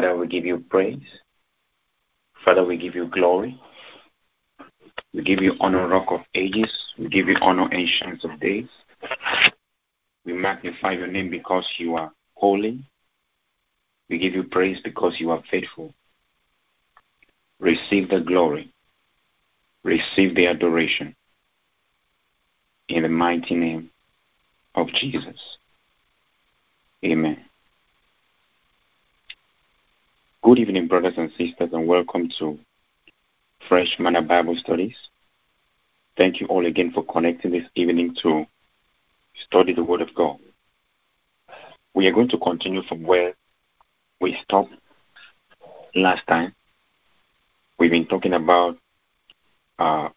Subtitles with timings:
[0.00, 1.20] Father, we give you praise.
[2.42, 3.60] Father, we give you glory.
[5.12, 6.72] We give you honor, Rock of Ages.
[6.98, 8.68] We give you honor, Ancients of Days.
[10.24, 12.82] We magnify your name because you are holy.
[14.08, 15.92] We give you praise because you are faithful.
[17.58, 18.72] Receive the glory.
[19.84, 21.14] Receive the adoration.
[22.88, 23.90] In the mighty name
[24.74, 25.58] of Jesus.
[27.04, 27.49] Amen.
[30.42, 32.58] Good evening, brothers and sisters, and welcome to
[33.68, 34.96] Fresh Manna Bible Studies.
[36.16, 38.46] Thank you all again for connecting this evening to
[39.44, 40.38] study the Word of God.
[41.92, 43.34] We are going to continue from where
[44.18, 44.72] we stopped
[45.94, 46.54] last time.
[47.78, 48.78] We've been talking about
[49.78, 50.08] uh,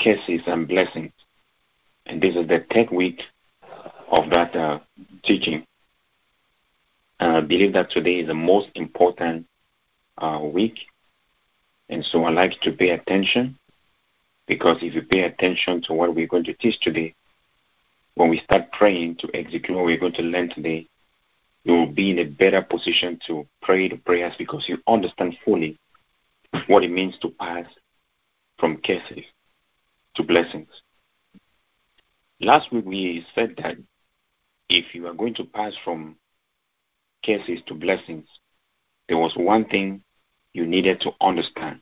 [0.00, 1.12] curses and blessings,
[2.06, 3.22] and this is the third week
[4.10, 4.80] of that uh,
[5.22, 5.64] teaching.
[7.22, 9.46] And I believe that today is the most important
[10.18, 10.76] uh, week.
[11.88, 13.56] And so I like to pay attention
[14.48, 17.14] because if you pay attention to what we're going to teach today,
[18.16, 20.88] when we start praying to execute what we're going to learn today,
[21.62, 25.78] you will be in a better position to pray the prayers because you understand fully
[26.66, 27.66] what it means to pass
[28.58, 29.24] from curses
[30.16, 30.82] to blessings.
[32.40, 33.76] Last week we said that
[34.68, 36.16] if you are going to pass from
[37.24, 38.26] curses to blessings,
[39.08, 40.02] there was one thing
[40.52, 41.80] you needed to understand,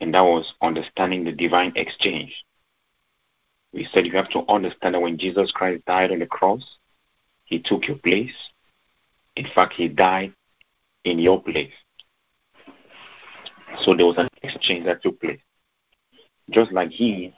[0.00, 2.34] and that was understanding the divine exchange.
[3.72, 6.62] We said you have to understand that when Jesus Christ died on the cross,
[7.44, 8.32] he took your place.
[9.36, 10.34] In fact, he died
[11.04, 11.72] in your place.
[13.82, 15.40] So there was an exchange that took place.
[16.50, 17.34] Just like he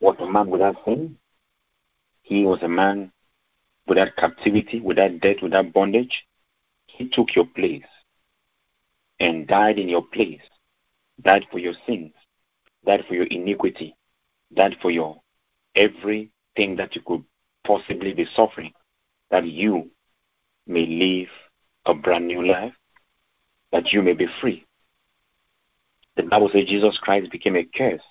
[0.00, 1.16] was a man without sin,
[2.22, 3.10] he was a man
[3.86, 6.26] without captivity, without death, without bondage.
[6.98, 7.86] He took your place
[9.20, 10.42] and died in your place,
[11.22, 12.12] died for your sins,
[12.84, 13.94] died for your iniquity,
[14.52, 15.20] died for your
[15.76, 17.22] everything that you could
[17.64, 18.72] possibly be suffering,
[19.30, 19.88] that you
[20.66, 21.28] may live
[21.86, 22.74] a brand new life,
[23.70, 24.66] that you may be free.
[26.16, 28.02] The Bible says Jesus Christ became a curse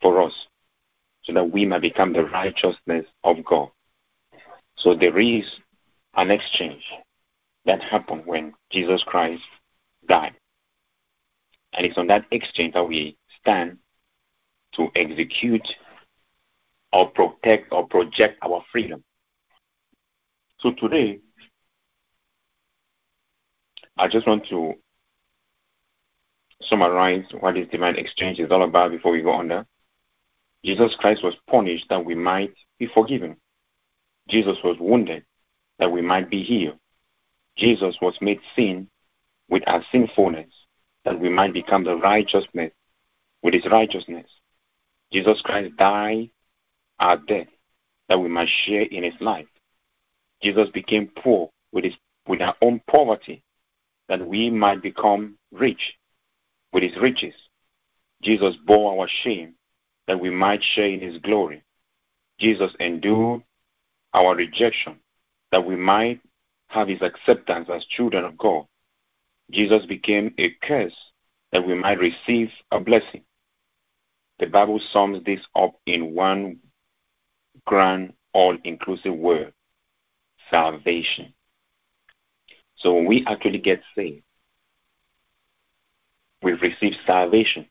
[0.00, 0.46] for us
[1.24, 3.70] so that we may become the righteousness of God.
[4.76, 5.44] So there is
[6.14, 6.84] an exchange
[7.66, 9.42] that happened when Jesus Christ
[10.08, 10.34] died.
[11.72, 13.78] And it's on that exchange that we stand
[14.74, 15.66] to execute
[16.92, 19.04] or protect or project our freedom.
[20.58, 21.20] So today,
[23.96, 24.74] I just want to
[26.62, 29.66] summarize what this divine exchange is all about before we go on there.
[30.64, 33.36] Jesus Christ was punished that we might be forgiven.
[34.28, 35.24] Jesus was wounded
[35.78, 36.78] that we might be healed.
[37.58, 38.88] Jesus was made sin
[39.50, 40.52] with our sinfulness
[41.04, 42.72] that we might become the righteousness
[43.42, 44.26] with his righteousness.
[45.12, 46.30] Jesus Christ died
[47.00, 47.48] our death
[48.08, 49.46] that we might share in his life.
[50.42, 51.94] Jesus became poor with his
[52.26, 53.42] with our own poverty
[54.08, 55.96] that we might become rich
[56.72, 57.34] with his riches.
[58.22, 59.54] Jesus bore our shame
[60.06, 61.62] that we might share in his glory.
[62.38, 63.42] Jesus endured
[64.12, 64.98] our rejection
[65.50, 66.20] that we might
[66.68, 68.64] have his acceptance as children of God.
[69.50, 70.94] Jesus became a curse
[71.52, 73.22] that we might receive a blessing.
[74.38, 76.58] The Bible sums this up in one
[77.66, 79.52] grand, all inclusive word
[80.50, 81.34] salvation.
[82.76, 84.22] So when we actually get saved,
[86.42, 87.66] we've received salvation.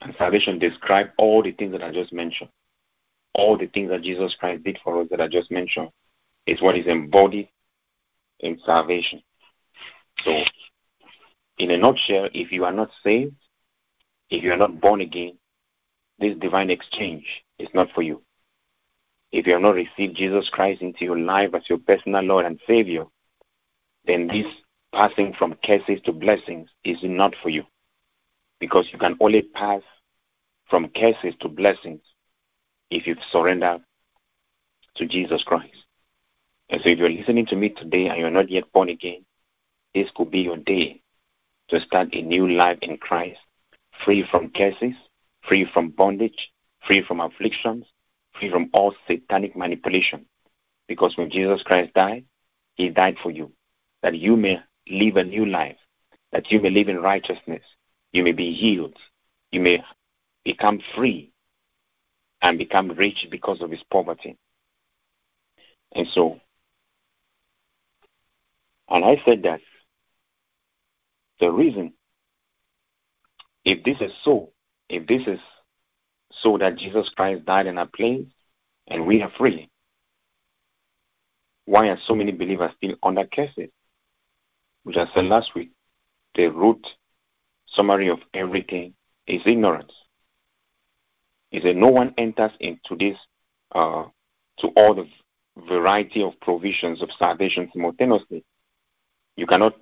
[0.00, 2.50] And salvation describes all the things that I just mentioned.
[3.34, 5.88] All the things that Jesus Christ did for us that I just mentioned
[6.46, 7.48] is what is embodied
[8.40, 9.22] in salvation.
[10.24, 10.32] So,
[11.58, 13.36] in a nutshell, if you are not saved,
[14.30, 15.38] if you are not born again,
[16.18, 17.24] this divine exchange
[17.58, 18.22] is not for you.
[19.32, 22.60] If you have not received Jesus Christ into your life as your personal Lord and
[22.66, 23.04] Savior,
[24.06, 24.46] then this
[24.92, 27.64] passing from curses to blessings is not for you.
[28.60, 29.82] Because you can only pass
[30.70, 32.00] from curses to blessings
[32.90, 33.78] if you surrender
[34.96, 35.84] to Jesus Christ.
[36.70, 39.24] And so if you're listening to me today and you're not yet born again,
[39.94, 41.02] this could be your day
[41.68, 43.40] to start a new life in Christ,
[44.04, 44.94] free from curses,
[45.48, 46.52] free from bondage,
[46.86, 47.84] free from afflictions,
[48.38, 50.26] free from all satanic manipulation.
[50.88, 52.24] Because when Jesus Christ died,
[52.74, 53.52] he died for you,
[54.02, 55.78] that you may live a new life,
[56.32, 57.62] that you may live in righteousness,
[58.12, 58.96] you may be healed,
[59.50, 59.82] you may
[60.44, 61.32] become free
[62.42, 64.36] and become rich because of his poverty.
[65.92, 66.40] And so,
[68.94, 69.60] and I said that
[71.40, 71.94] the reason,
[73.64, 74.52] if this is so,
[74.88, 75.40] if this is
[76.30, 78.24] so that Jesus Christ died in our place
[78.86, 79.68] and we are free,
[81.64, 83.70] why are so many believers still under curses?
[84.84, 85.72] Which I said last week,
[86.36, 86.86] the root
[87.66, 88.94] summary of everything
[89.26, 89.92] is ignorance.
[91.50, 93.18] Is that no one enters into this
[93.74, 94.04] uh,
[94.58, 95.08] to all the
[95.68, 98.44] variety of provisions of salvation simultaneously.
[99.36, 99.74] You cannot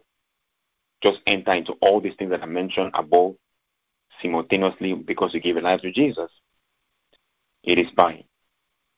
[1.02, 3.34] just enter into all these things that I mentioned above
[4.20, 6.30] simultaneously because you give a life to Jesus.
[7.64, 8.24] It is by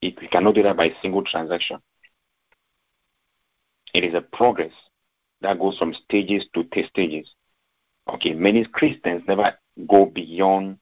[0.04, 1.78] it, we cannot do that by a single transaction.
[3.94, 4.72] It is a progress
[5.40, 7.34] that goes from stages to stages.
[8.08, 9.54] Okay, many Christians never
[9.88, 10.78] go beyond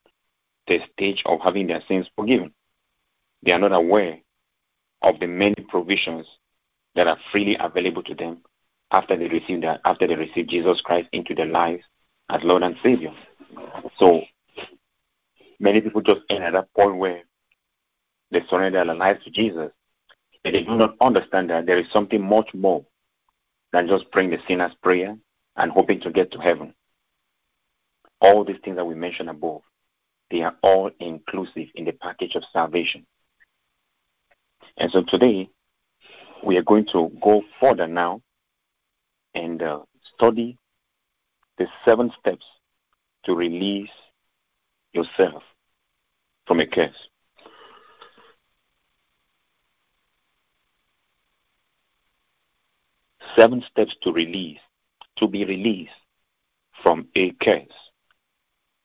[0.66, 2.52] the stage of having their sins forgiven.
[3.44, 4.18] They are not aware
[5.02, 6.26] of the many provisions
[6.94, 8.38] that are freely available to them
[8.92, 11.82] after they receive that after they Jesus Christ into their lives
[12.28, 13.12] as Lord and Savior.
[13.98, 14.22] So
[15.58, 17.22] many people just end at that point where
[18.30, 19.70] they surrender their lives to Jesus,
[20.44, 22.84] they do not understand that there is something much more
[23.72, 25.16] than just praying the sinner's prayer
[25.56, 26.74] and hoping to get to heaven.
[28.20, 29.62] All these things that we mentioned above,
[30.30, 33.06] they are all inclusive in the package of salvation.
[34.76, 35.50] And so today,
[36.44, 38.20] we are going to go further now
[39.34, 39.80] and uh,
[40.14, 40.58] study
[41.58, 42.44] the seven steps
[43.24, 43.90] to release
[44.92, 45.42] yourself
[46.46, 47.08] from a curse.
[53.36, 54.58] Seven steps to release,
[55.16, 55.92] to be released
[56.82, 57.62] from a curse.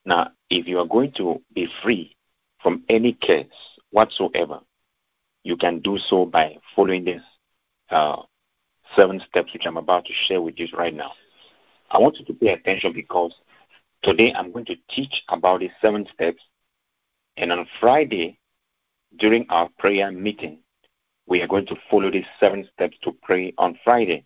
[0.06, 2.16] Now, if you are going to be free
[2.62, 3.48] from any curse
[3.92, 4.62] whatsoever,
[5.44, 7.22] you can do so by following this
[7.90, 8.22] uh,
[8.96, 11.12] seven steps which I'm about to share with you right now.
[11.90, 13.34] I want you to pay attention because
[14.04, 16.42] today I'm going to teach about the seven steps,
[17.38, 18.40] and on Friday,
[19.18, 20.60] during our prayer meeting,
[21.28, 24.26] we are going to follow these seven steps to pray on Friday.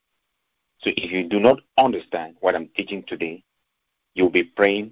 [0.80, 3.44] So if you do not understand what I'm teaching today,
[4.14, 4.92] you'll be praying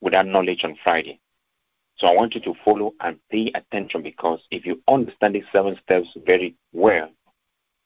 [0.00, 1.20] without knowledge on Friday.
[1.96, 5.78] So I want you to follow and pay attention because if you understand these seven
[5.84, 7.10] steps very well,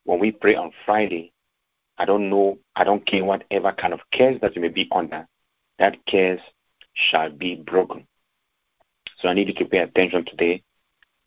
[0.06, 1.32] when we pray on Friday,
[1.99, 5.26] I don't know, I don't care whatever kind of curse that you may be under,
[5.79, 6.41] that curse
[6.94, 8.06] shall be broken.
[9.19, 10.62] So I need you to pay attention today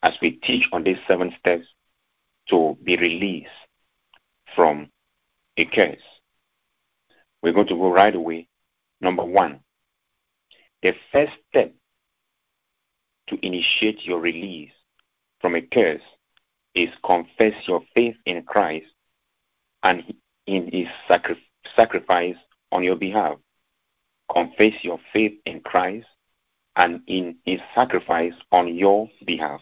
[0.02, 1.66] as we teach on these seven steps
[2.48, 3.50] to be released
[4.56, 4.90] from
[5.56, 6.02] a curse.
[7.42, 8.48] We're going to go right away.
[9.00, 9.60] Number one,
[10.82, 11.74] the first step
[13.28, 14.72] to initiate your release
[15.40, 16.02] from a curse
[16.74, 18.86] is confess your faith in Christ
[19.82, 20.14] and
[20.46, 21.42] in his sacri-
[21.74, 22.36] sacrifice
[22.72, 23.38] on your behalf.
[24.32, 26.06] Confess your faith in Christ
[26.76, 29.60] and in his sacrifice on your behalf.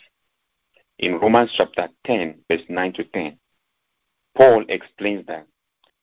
[0.98, 3.38] In Romans chapter 10, verse 9 to 10,
[4.36, 5.46] Paul explains that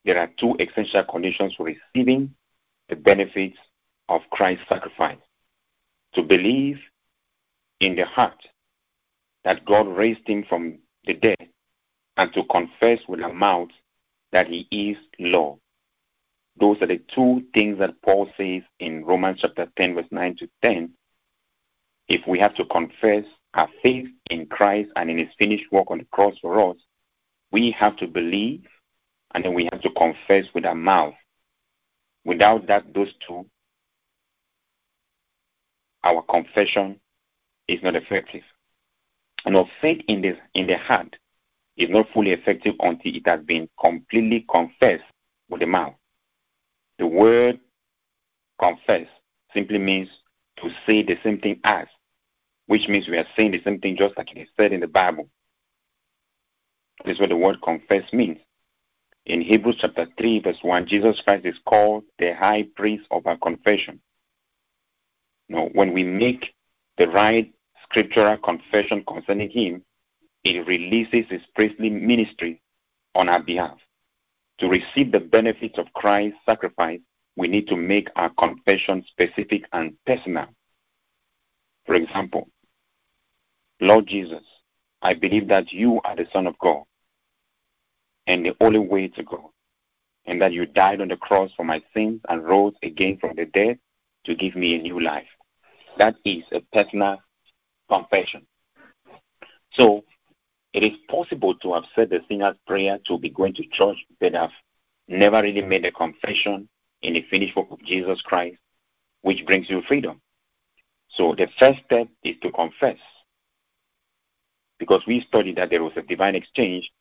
[0.03, 2.33] there are two essential conditions for receiving
[2.89, 3.57] the benefits
[4.09, 5.17] of Christ's sacrifice
[6.13, 6.77] to believe
[7.79, 8.37] in the heart
[9.43, 11.49] that God raised him from the dead
[12.17, 13.69] and to confess with our mouth
[14.31, 15.59] that he is Lord.
[16.59, 20.49] Those are the two things that Paul says in Romans chapter 10, verse 9 to
[20.61, 20.91] 10.
[22.07, 25.97] If we have to confess our faith in Christ and in his finished work on
[25.97, 26.77] the cross for us,
[27.51, 28.65] we have to believe
[29.33, 31.13] and then we have to confess with our mouth.
[32.23, 33.45] Without that, those two,
[36.03, 36.99] our confession
[37.67, 38.43] is not effective.
[39.45, 41.15] And our faith in the, in the heart
[41.77, 45.03] is not fully effective until it has been completely confessed
[45.49, 45.93] with the mouth.
[46.97, 47.59] The word
[48.59, 49.07] confess
[49.53, 50.09] simply means
[50.57, 51.87] to say the same thing as,
[52.67, 54.87] which means we are saying the same thing just like it is said in the
[54.87, 55.29] Bible.
[57.03, 58.37] This is what the word confess means.
[59.25, 63.37] In Hebrews chapter 3, verse 1, Jesus Christ is called the high priest of our
[63.37, 63.99] confession.
[65.49, 66.53] Now, when we make
[66.97, 67.53] the right
[67.89, 69.83] scriptural confession concerning him,
[70.43, 72.61] it releases his priestly ministry
[73.15, 73.77] on our behalf.
[74.59, 76.99] To receive the benefits of Christ's sacrifice,
[77.35, 80.47] we need to make our confession specific and personal.
[81.85, 82.47] For example,
[83.81, 84.43] Lord Jesus,
[85.01, 86.83] I believe that you are the Son of God
[88.27, 89.49] and the only way to God,
[90.25, 93.45] and that you died on the cross for my sins and rose again from the
[93.45, 93.77] dead
[94.23, 95.27] to give me a new life.
[95.97, 97.17] That is a personal
[97.89, 98.45] confession.
[99.73, 100.03] So
[100.73, 104.33] it is possible to have said the sinner's prayer to be going to church, but
[104.33, 104.51] have
[105.07, 106.67] never really made a confession
[107.01, 108.57] in the finished work of Jesus Christ,
[109.21, 110.21] which brings you freedom.
[111.09, 112.97] So the first step is to confess.
[114.79, 116.91] Because we studied that there was a divine exchange,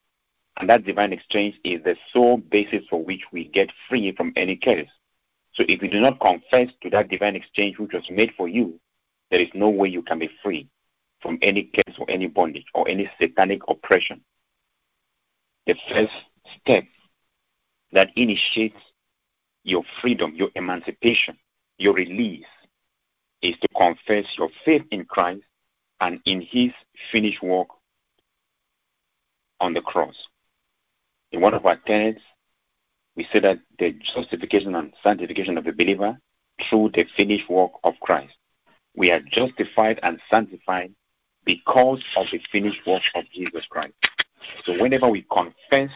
[0.57, 4.55] and that divine exchange is the sole basis for which we get free from any
[4.55, 4.91] curse.
[5.55, 8.79] So if you do not confess to that divine exchange which was made for you,
[9.31, 10.69] there is no way you can be free
[11.25, 14.21] from any curse or any bondage or any satanic oppression.
[15.67, 16.13] The first
[16.61, 16.85] step
[17.93, 18.77] that initiates
[19.65, 21.39] your freedom, your emancipation,
[21.79, 22.45] your release
[23.41, 25.43] is to confess your faith in Christ
[26.01, 26.71] and in his
[27.11, 27.69] finished work
[29.61, 30.15] on the cross.
[31.33, 32.21] In one of our tenets,
[33.17, 36.19] we say that the justification and sanctification of the believer
[36.69, 38.35] through the finished work of Christ.
[38.95, 40.95] We are justified and sanctified
[41.45, 43.95] because of the finished work of Jesus Christ.
[44.65, 45.91] So whenever we confess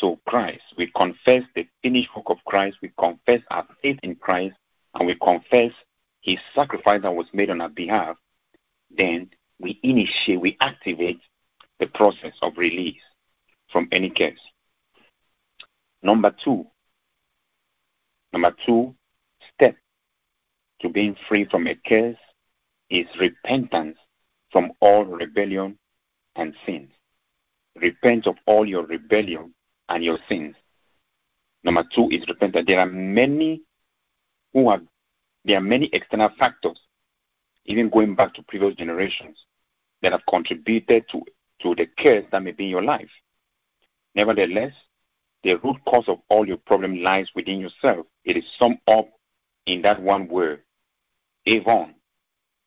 [0.00, 4.56] to Christ, we confess the finished work of Christ, we confess our faith in Christ,
[4.94, 5.72] and we confess
[6.20, 8.16] his sacrifice that was made on our behalf,
[8.96, 11.20] then we initiate, we activate
[11.78, 13.02] the process of release
[13.70, 14.40] from any curse.
[16.02, 16.66] Number two,
[18.32, 18.94] number two
[19.54, 19.76] step
[20.80, 22.16] to being free from a curse
[22.92, 23.96] is repentance
[24.50, 25.78] from all rebellion
[26.36, 26.90] and sins.
[27.80, 29.54] Repent of all your rebellion
[29.88, 30.54] and your sins.
[31.64, 32.66] Number two is repentance.
[32.66, 33.62] There are many
[34.52, 34.82] who have
[35.44, 36.78] there are many external factors,
[37.64, 39.44] even going back to previous generations,
[40.02, 41.22] that have contributed to,
[41.62, 43.10] to the curse that may be in your life.
[44.14, 44.72] Nevertheless,
[45.42, 48.06] the root cause of all your problem lies within yourself.
[48.24, 49.08] It is summed up
[49.66, 50.62] in that one word,
[51.46, 51.96] avon,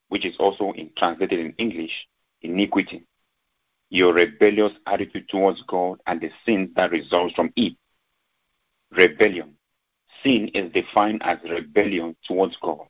[0.10, 2.08] which is also in, translated in English,
[2.42, 3.06] iniquity.
[3.90, 7.76] Your rebellious attitude towards God and the sin that results from it.
[8.92, 9.56] Rebellion.
[10.24, 12.88] Sin is defined as rebellion towards God.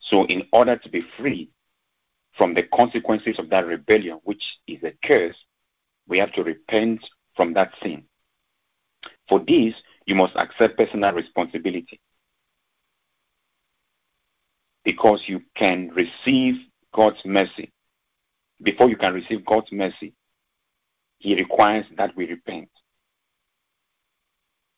[0.00, 1.50] So, in order to be free
[2.36, 5.36] from the consequences of that rebellion, which is a curse,
[6.08, 7.04] we have to repent
[7.36, 8.04] from that sin.
[9.28, 9.74] For this,
[10.06, 12.00] you must accept personal responsibility.
[14.84, 16.54] Because you can receive
[16.94, 17.72] God's mercy.
[18.62, 20.14] Before you can receive God's mercy,
[21.18, 22.68] He requires that we repent.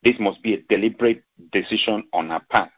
[0.02, 1.22] This must be a deliberate
[1.52, 2.70] decision on our part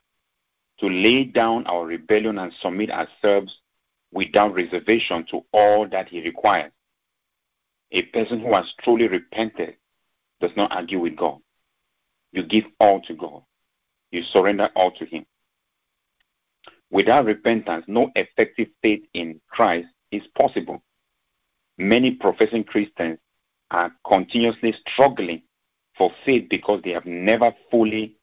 [0.80, 3.54] to lay down our rebellion and submit ourselves
[4.12, 6.73] without reservation to all that He requires.
[7.92, 9.76] A person who has truly repented
[10.40, 11.38] does not argue with God.
[12.32, 13.42] You give all to God,
[14.11, 15.26] you surrender all to Him.
[16.90, 20.83] Without repentance, no effective faith in Christ is possible.
[21.76, 23.18] Many professing Christians
[23.71, 25.42] are continuously struggling
[25.97, 28.16] for faith because they have never fully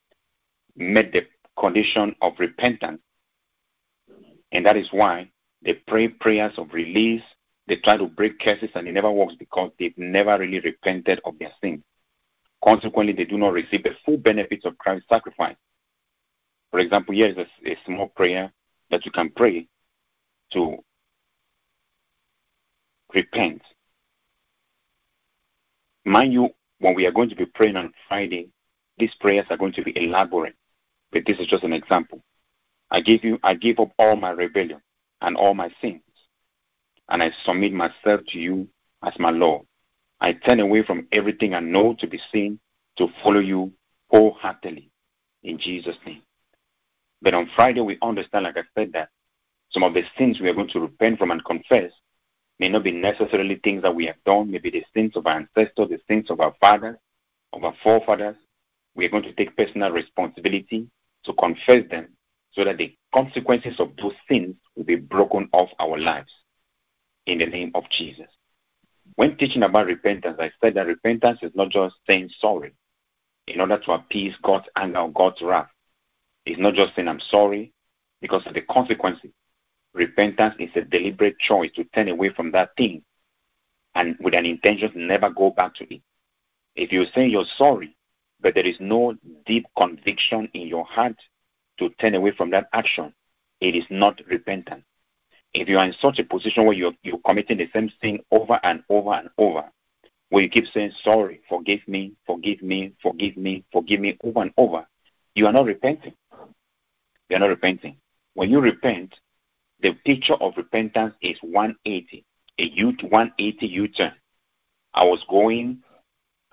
[0.76, 3.02] met the condition of repentance.
[4.52, 5.30] And that is why
[5.62, 7.24] they pray prayers of release.
[7.68, 11.38] They try to break curses and it never works because they've never really repented of
[11.40, 11.84] their sins.
[12.64, 15.56] Consequently, they do not receive the full benefits of Christ's sacrifice.
[16.76, 18.52] For example, here is a, a small prayer
[18.92, 19.66] that you can pray
[20.52, 20.76] to
[23.14, 23.62] repent.
[26.04, 28.50] Mind you, when we are going to be praying on Friday,
[28.98, 30.58] these prayers are going to be elaborate.
[31.14, 32.22] But this is just an example.
[32.92, 34.82] I give you I give up all my rebellion
[35.22, 36.02] and all my sins,
[37.08, 38.68] and I submit myself to you
[39.02, 39.66] as my Lord.
[40.20, 42.60] I turn away from everything I know to be sin
[42.98, 43.72] to follow you
[44.10, 44.92] wholeheartedly
[45.42, 46.25] in Jesus' name.
[47.22, 49.10] But on Friday, we understand, like I said, that
[49.70, 51.92] some of the sins we are going to repent from and confess
[52.60, 55.90] may not be necessarily things that we have done, maybe the sins of our ancestors,
[55.90, 56.98] the sins of our fathers,
[57.54, 58.38] of our forefathers.
[58.96, 60.88] We are going to take personal responsibility
[61.26, 62.10] to confess them
[62.52, 66.32] so that the consequences of those sins will be broken off our lives
[67.26, 68.28] in the name of Jesus.
[69.16, 72.74] When teaching about repentance, I said that repentance is not just saying sorry
[73.48, 75.70] in order to appease God's anger or God's wrath.
[76.46, 77.74] It's not just saying I'm sorry
[78.22, 79.32] because of the consequences.
[79.94, 83.04] Repentance is a deliberate choice to turn away from that thing
[83.96, 86.02] and with an intention to never go back to it.
[86.76, 87.96] If you say you're sorry,
[88.42, 91.16] but there is no deep conviction in your heart
[91.80, 93.14] to turn away from that action,
[93.62, 94.84] it is not repentance.
[95.54, 98.60] If you are in such a position where you're, you're committing the same thing over
[98.62, 99.64] and over and over,
[100.30, 104.52] where you keep saying, Sorry, forgive me, forgive me, forgive me, forgive me over and
[104.58, 104.86] over,
[105.34, 106.14] you are not repenting.
[107.30, 107.98] You are not repenting.
[108.34, 109.16] When you repent,
[109.82, 112.26] the picture of repentance is 180,
[112.60, 114.14] a U 180 U turn.
[114.94, 115.82] I was going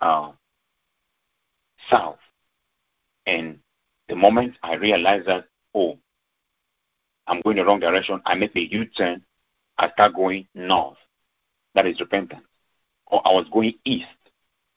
[0.00, 0.32] uh,
[1.90, 2.18] south.
[3.26, 3.60] And
[4.08, 5.98] the moment I realized that, oh,
[7.26, 9.24] I'm going the wrong direction, I make a U turn,
[9.78, 10.98] I start going north.
[11.74, 12.46] That is repentance.
[13.06, 14.06] Or I was going east,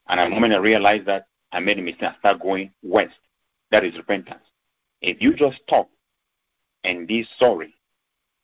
[0.08, 3.16] and the moment I realized that I made a mistake, I start going west.
[3.72, 4.44] That is repentance.
[5.06, 5.88] If you just stop
[6.84, 7.76] and be sorry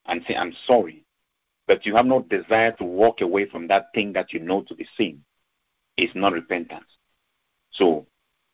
[0.06, 1.04] and say, I'm sorry,
[1.66, 4.76] but you have no desire to walk away from that thing that you know to
[4.76, 5.24] be sin,
[5.98, 6.86] it's not repentance.
[7.72, 8.06] So,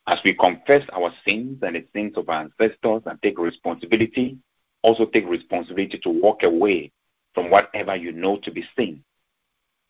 [0.08, 4.38] as we confess our sins and the sins of our ancestors and take responsibility,
[4.84, 6.94] also take responsibility to walk away
[7.34, 9.04] from whatever you know to be sin.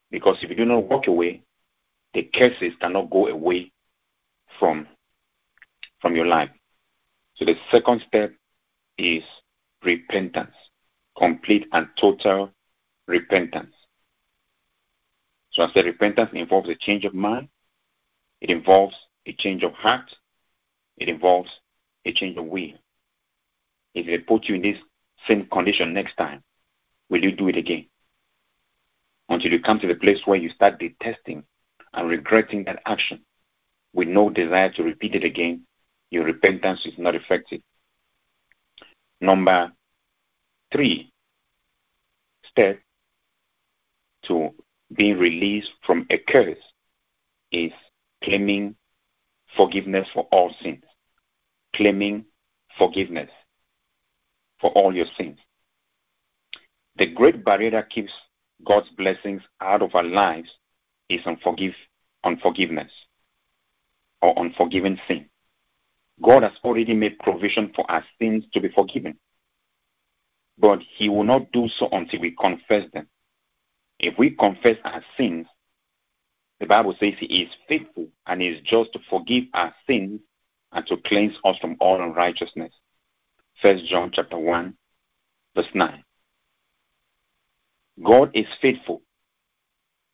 [0.09, 1.43] Because if you do not walk away,
[2.15, 3.71] the curses cannot go away
[4.57, 4.87] from,
[6.01, 6.49] from your life.
[7.37, 8.33] So the second step
[8.97, 9.23] is
[9.83, 10.55] repentance,
[11.15, 12.51] complete and total
[13.07, 13.75] repentance.
[15.51, 17.49] So I said repentance involves a change of mind,
[18.41, 18.95] it involves
[19.27, 20.15] a change of heart,
[20.97, 21.51] it involves
[22.05, 22.73] a change of will.
[23.93, 24.77] If they put you in this
[25.27, 26.43] same condition next time,
[27.09, 27.87] will you do it again?
[29.29, 31.43] Until you come to the place where you start detesting
[31.93, 33.23] and regretting that action
[33.93, 35.66] with no desire to repeat it again,
[36.09, 37.61] your repentance is not effective.
[39.19, 39.71] Number
[40.71, 41.11] three
[42.45, 42.79] step
[44.23, 44.49] to
[44.95, 46.57] being released from a curse
[47.51, 47.71] is
[48.23, 48.75] claiming
[49.55, 50.83] forgiveness for all sins.
[51.75, 52.25] Claiming
[52.77, 53.29] forgiveness
[54.59, 55.39] for all your sins.
[56.97, 58.11] The great barrier that keeps
[58.65, 60.49] God's blessings out of our lives
[61.09, 61.75] is unforgive,
[62.23, 62.91] unforgiveness
[64.21, 65.29] or unforgiven sin.
[66.21, 69.17] God has already made provision for our sins to be forgiven.
[70.57, 73.07] But He will not do so until we confess them.
[73.99, 75.47] If we confess our sins,
[76.59, 80.21] the Bible says He is faithful and is just to forgive our sins
[80.71, 82.73] and to cleanse us from all unrighteousness.
[83.61, 84.75] 1 John chapter 1,
[85.55, 86.03] verse 9.
[88.03, 89.01] God is faithful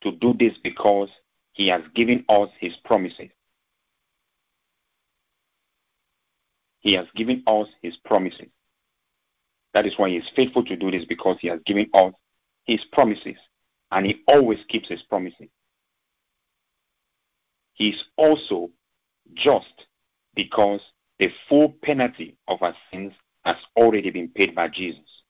[0.01, 1.09] to do this because
[1.53, 3.29] He has given us His promises.
[6.83, 8.49] He has given us His promises.
[9.73, 12.13] That is why He is faithful to do this because He has given us
[12.65, 13.37] His promises.
[13.91, 15.47] And He always keeps His promises.
[17.73, 18.69] He is also
[19.33, 19.87] just
[20.35, 20.81] because
[21.19, 23.13] the full penalty of our sins
[23.45, 25.23] has already been paid by Jesus.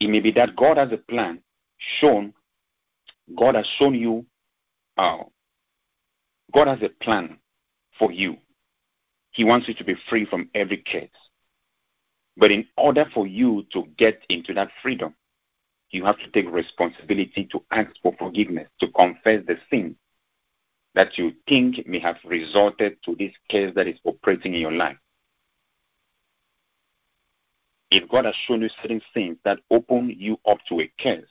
[0.00, 1.40] It may be that God has a plan
[2.00, 2.32] shown,
[3.38, 4.24] God has shown you,
[4.96, 5.24] uh,
[6.54, 7.38] God has a plan
[7.98, 8.36] for you.
[9.36, 11.10] He wants you to be free from every curse.
[12.38, 15.14] But in order for you to get into that freedom,
[15.90, 19.94] you have to take responsibility to ask for forgiveness, to confess the sin
[20.94, 24.96] that you think may have resulted to this curse that is operating in your life.
[27.90, 31.28] If God has shown you certain things that open you up to a curse,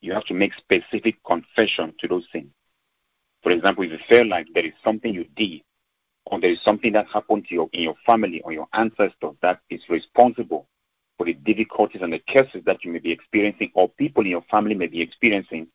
[0.00, 2.50] you have to make specific confession to those things.
[3.44, 5.62] For example, if you feel like there is something you did
[6.26, 9.60] or there is something that happened to you in your family or your ancestors that
[9.70, 10.66] is responsible
[11.16, 14.44] for the difficulties and the curses that you may be experiencing or people in your
[14.50, 15.66] family may be experiencing,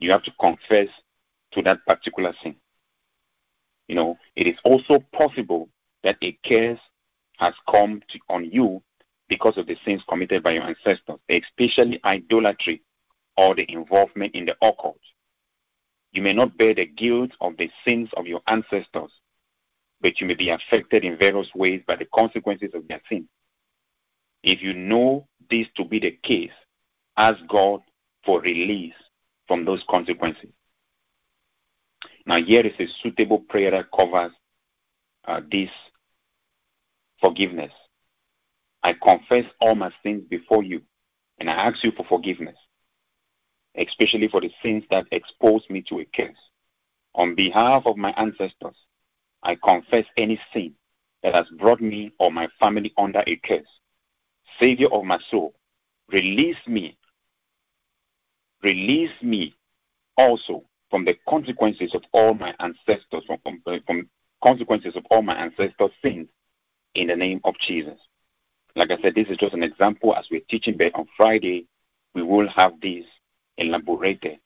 [0.00, 0.88] you have to confess
[1.52, 2.56] to that particular sin.
[3.88, 5.68] You know, it is also possible
[6.02, 6.80] that a curse
[7.38, 8.82] has come to, on you
[9.28, 12.82] because of the sins committed by your ancestors, especially idolatry
[13.36, 15.00] or the involvement in the occult.
[16.12, 19.12] You may not bear the guilt of the sins of your ancestors,
[20.02, 23.28] but you may be affected in various ways by the consequences of their sin.
[24.42, 26.50] If you know this to be the case,
[27.16, 27.80] ask God
[28.26, 28.94] for release
[29.46, 30.50] from those consequences.
[32.26, 34.32] Now, here is a suitable prayer that covers
[35.26, 35.70] uh, this
[37.20, 37.72] forgiveness.
[38.82, 40.82] I confess all my sins before you,
[41.38, 42.56] and I ask you for forgiveness,
[43.76, 46.36] especially for the sins that expose me to a curse.
[47.14, 48.76] On behalf of my ancestors,
[49.42, 50.74] I confess any sin
[51.22, 53.66] that has brought me or my family under a curse.
[54.58, 55.54] Savior of my soul,
[56.10, 56.96] release me.
[58.62, 59.54] Release me
[60.16, 63.38] also from the consequences of all my ancestors, from,
[63.86, 64.08] from,
[64.42, 66.28] consequences of all my ancestors' sins
[66.94, 67.98] in the name of Jesus.
[68.76, 70.14] Like I said, this is just an example.
[70.14, 71.66] As we're teaching but on Friday,
[72.14, 73.04] we will have this
[73.56, 74.38] elaborated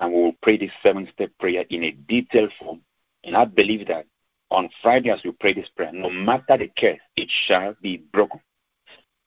[0.00, 2.80] and we will pray this seven step prayer in a detailed form.
[3.24, 4.06] And I believe that
[4.50, 8.40] on Friday, as we pray this prayer, no matter the curse, it shall be broken.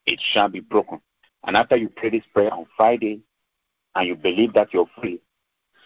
[0.06, 1.00] It shall be broken.
[1.46, 3.22] And after you pray this prayer on Friday
[3.96, 5.22] and you believe that you're free,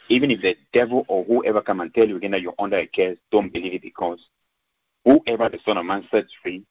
[0.10, 2.88] even if the devil or whoever come and tell you again that you're under a
[2.88, 4.20] curse, don't believe it because
[5.06, 6.66] Whoever the Son of Man sets free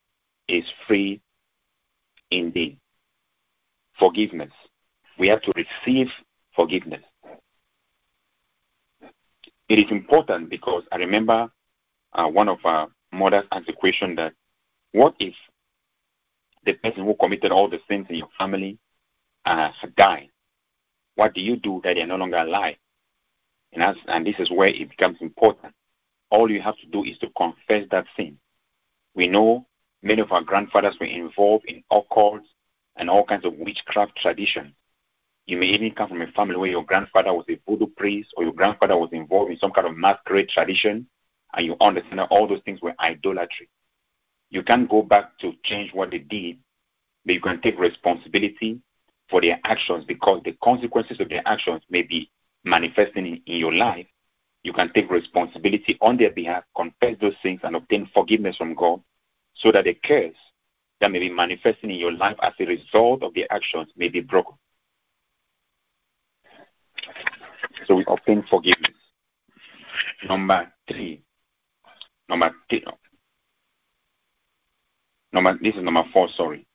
[0.49, 1.23] is free
[2.33, 2.79] indeed.
[3.99, 4.53] Forgiveness.
[5.19, 6.09] We have to receive
[6.57, 7.03] forgiveness.
[9.69, 11.49] It is important because I remember
[12.15, 14.33] uh, one of our mothers asked the question that
[14.93, 15.35] what if
[16.65, 18.79] the person who committed all the sins in your family
[19.45, 20.29] uh, died?
[21.17, 22.77] What do you do that they're no longer alive?
[23.73, 25.75] And, as, and this is where it becomes important.
[26.31, 28.39] All you have to do is to confess that sin.
[29.15, 29.67] We know
[30.03, 32.47] many of our grandfathers were involved in occults
[32.97, 34.75] and all kinds of witchcraft traditions.
[35.47, 38.45] You may even come from a family where your grandfather was a voodoo priest or
[38.45, 41.07] your grandfather was involved in some kind of masquerade tradition,
[41.57, 43.69] and you understand that all those things were idolatry.
[44.51, 46.59] You can't go back to change what they did,
[47.25, 48.81] but you can take responsibility
[49.29, 52.31] for their actions because the consequences of their actions may be
[52.65, 54.07] manifesting in, in your life.
[54.63, 59.01] You can take responsibility on their behalf, confess those things, and obtain forgiveness from God
[59.55, 60.37] so that the curse
[61.01, 64.21] that may be manifesting in your life as a result of their actions may be
[64.21, 64.55] broken.
[67.87, 68.93] So we obtain forgiveness.
[70.27, 71.23] Number three.
[72.29, 72.85] Number three.
[75.33, 76.67] Number this is number four, sorry.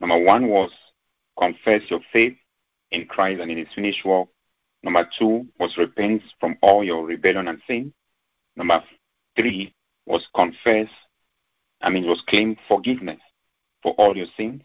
[0.00, 0.70] Number one was
[1.38, 2.36] confess your faith
[2.90, 4.28] in Christ and in his finished work.
[4.82, 7.92] Number two was repent from all your rebellion and sin.
[8.56, 8.82] Number
[9.36, 9.74] three
[10.06, 10.88] was confess,
[11.80, 13.20] I mean, was claim forgiveness
[13.82, 14.62] for all your sins.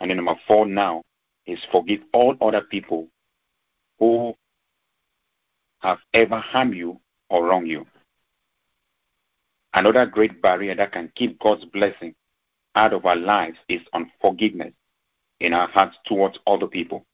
[0.00, 1.02] And then number four now
[1.46, 3.08] is forgive all other people
[3.98, 4.34] who
[5.80, 7.86] have ever harmed you or wronged you.
[9.74, 12.14] Another great barrier that can keep God's blessing
[12.76, 14.72] out of our lives is unforgiveness
[15.40, 17.04] in our hearts towards other people.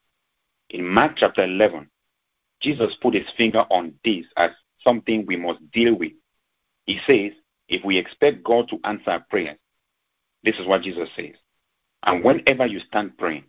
[0.68, 1.88] In Mark chapter 11,
[2.60, 4.50] Jesus put his finger on this as
[4.84, 6.12] something we must deal with.
[6.84, 7.32] He says,
[7.68, 9.56] if we expect God to answer our prayers,
[10.44, 11.34] this is what Jesus says.
[12.02, 13.44] And whenever you stand praying,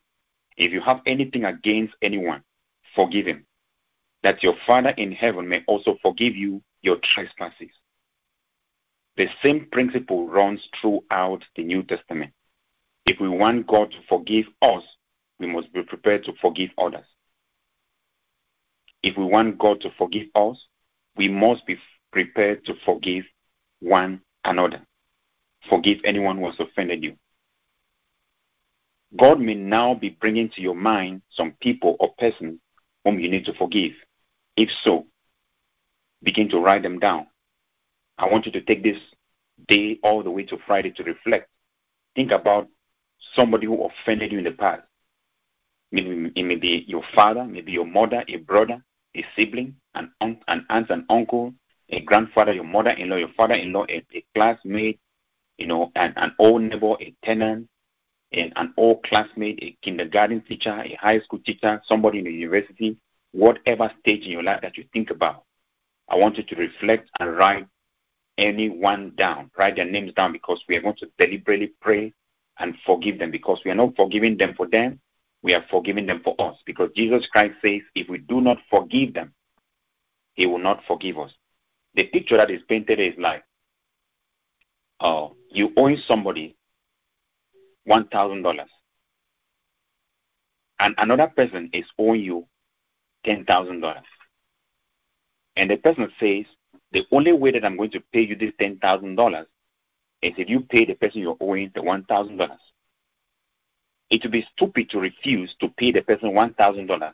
[0.55, 2.43] if you have anything against anyone,
[2.95, 3.45] forgive him,
[4.23, 7.71] that your Father in heaven may also forgive you your trespasses.
[9.17, 12.33] The same principle runs throughout the New Testament.
[13.05, 14.83] If we want God to forgive us,
[15.39, 17.05] we must be prepared to forgive others.
[19.03, 20.65] If we want God to forgive us,
[21.17, 21.77] we must be
[22.11, 23.25] prepared to forgive
[23.79, 24.81] one another.
[25.69, 27.17] Forgive anyone who has offended you.
[29.17, 32.59] God may now be bringing to your mind some people or persons
[33.03, 33.91] whom you need to forgive.
[34.55, 35.07] If so,
[36.23, 37.27] begin to write them down.
[38.21, 38.99] I want you to take this
[39.67, 41.49] day all the way to Friday to reflect.
[42.15, 42.67] Think about
[43.33, 44.83] somebody who offended you in the past.
[45.91, 48.83] Maybe it may be your father, maybe your mother, a brother,
[49.15, 51.53] a sibling, an aunt, an aunt, an uncle,
[51.89, 54.99] a grandfather, your mother-in-law, your father-in-law, a, a classmate,
[55.57, 57.67] you know, an, an old neighbor, a tenant,
[58.33, 62.97] an, an old classmate, a kindergarten teacher, a high school teacher, somebody in the university,
[63.31, 65.43] whatever stage in your life that you think about.
[66.07, 67.67] I want you to reflect and write
[68.37, 69.51] anyone down.
[69.57, 72.13] Write their names down because we are going to deliberately pray
[72.59, 74.99] and forgive them because we are not forgiving them for them,
[75.41, 76.57] we are forgiving them for us.
[76.65, 79.33] Because Jesus Christ says, if we do not forgive them,
[80.33, 81.33] He will not forgive us.
[81.95, 83.43] The picture that is painted is like
[84.99, 86.55] uh, you owe somebody
[87.85, 88.69] one thousand dollars,
[90.79, 92.45] and another person is owing you
[93.25, 94.05] ten thousand dollars,
[95.57, 96.45] and the person says,
[96.91, 99.47] the only way that I'm going to pay you this ten thousand dollars
[100.21, 102.59] is if you pay the person you're owing the one thousand dollars.
[104.09, 107.13] It would be stupid to refuse to pay the person one thousand dollars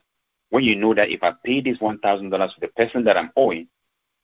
[0.49, 3.17] when you know that if I pay this one thousand dollars to the person that
[3.17, 3.67] I'm owing,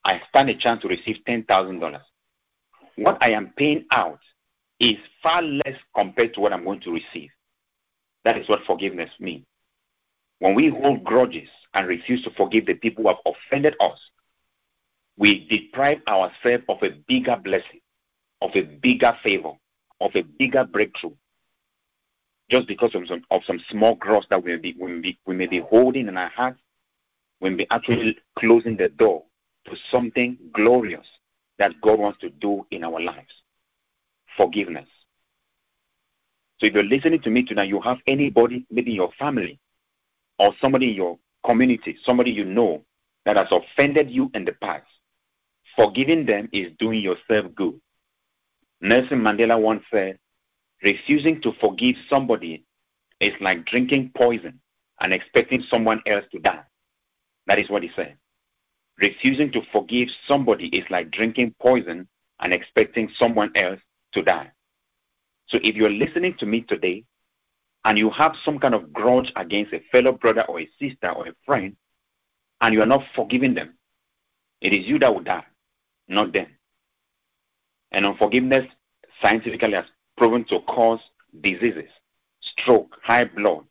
[0.04, 2.02] I stand a chance to receive ten thousand dollars.
[2.96, 4.20] What I am paying out
[4.80, 7.30] is far less compared to what I'm going to receive.
[8.24, 9.44] That is what forgiveness means.
[10.40, 13.98] When we hold grudges and refuse to forgive the people who have offended us,
[15.16, 17.80] we deprive ourselves of a bigger blessing,
[18.40, 19.52] of a bigger favor,
[20.00, 21.14] of a bigger breakthrough,
[22.50, 25.18] just because of some, of some small grudge that we may, be, we, may be,
[25.26, 26.60] we may be holding in our hearts,
[27.40, 29.24] we may be actually closing the door
[29.66, 31.06] to something glorious
[31.58, 33.42] that God wants to do in our lives.
[34.36, 34.88] Forgiveness.
[36.58, 39.58] So if you're listening to me tonight, you have anybody, maybe your family,
[40.38, 42.82] or somebody in your community, somebody you know
[43.24, 44.86] that has offended you in the past.
[45.76, 47.80] Forgiving them is doing yourself good.
[48.80, 50.18] Nelson Mandela once said,
[50.82, 52.64] refusing to forgive somebody
[53.20, 54.60] is like drinking poison
[55.00, 56.62] and expecting someone else to die.
[57.46, 58.16] That is what he said.
[58.98, 62.06] Refusing to forgive somebody is like drinking poison
[62.40, 63.80] and expecting someone else
[64.12, 64.50] to die.
[65.46, 67.04] So if you're listening to me today
[67.84, 71.28] and you have some kind of grudge against a fellow brother or a sister or
[71.28, 71.76] a friend,
[72.60, 73.74] and you are not forgiving them,
[74.60, 75.44] it is you that will die,
[76.08, 76.46] not them.
[77.92, 78.66] And unforgiveness
[79.20, 79.86] scientifically has
[80.16, 81.00] proven to cause
[81.40, 81.90] diseases,
[82.40, 83.64] stroke, high blood,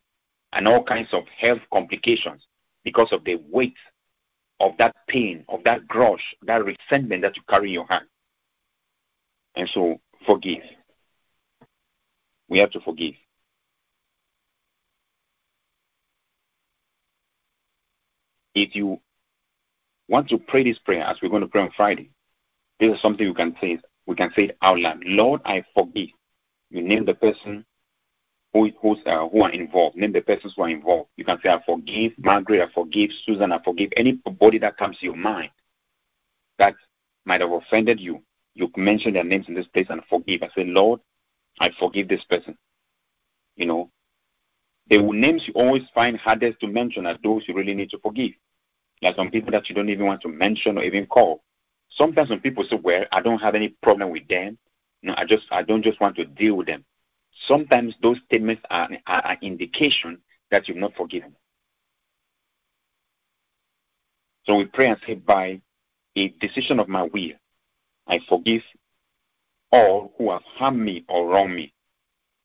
[0.52, 2.46] and all kinds of health complications
[2.84, 3.76] because of the weight
[4.60, 8.04] of that pain, of that grudge, that resentment that you carry in your heart.
[9.56, 10.62] And so, forgive.
[12.48, 13.14] We have to forgive.
[18.54, 19.00] If you
[20.08, 22.10] want to pray this prayer, as we're going to pray on Friday,
[22.80, 23.78] this is something you can say.
[24.06, 25.02] We can say it out loud.
[25.04, 26.10] Lord, I forgive.
[26.70, 27.64] You name the person
[28.52, 29.96] who who's, uh, who are involved.
[29.96, 31.10] Name the persons who are involved.
[31.16, 32.62] You can say, I forgive Margaret.
[32.68, 33.52] I forgive Susan.
[33.52, 35.50] I forgive anybody that comes to your mind
[36.58, 36.74] that
[37.24, 38.22] might have offended you.
[38.54, 40.42] You mention their names in this place and forgive.
[40.42, 41.00] I say, Lord,
[41.60, 42.56] I forgive this person.
[43.56, 43.90] You know,
[44.90, 48.32] the names you always find hardest to mention are those you really need to forgive.
[49.00, 51.42] There are some people that you don't even want to mention or even call.
[51.90, 54.58] Sometimes when people say, Well, I don't have any problem with them,
[55.02, 56.84] no, I just I don't just want to deal with them.
[57.46, 60.18] Sometimes those statements are, are an indication
[60.50, 61.34] that you've not forgiven.
[64.44, 65.60] So we pray and say, by
[66.16, 67.32] a decision of my will,
[68.06, 68.62] I forgive
[69.72, 71.72] all who have harmed me or wronged me,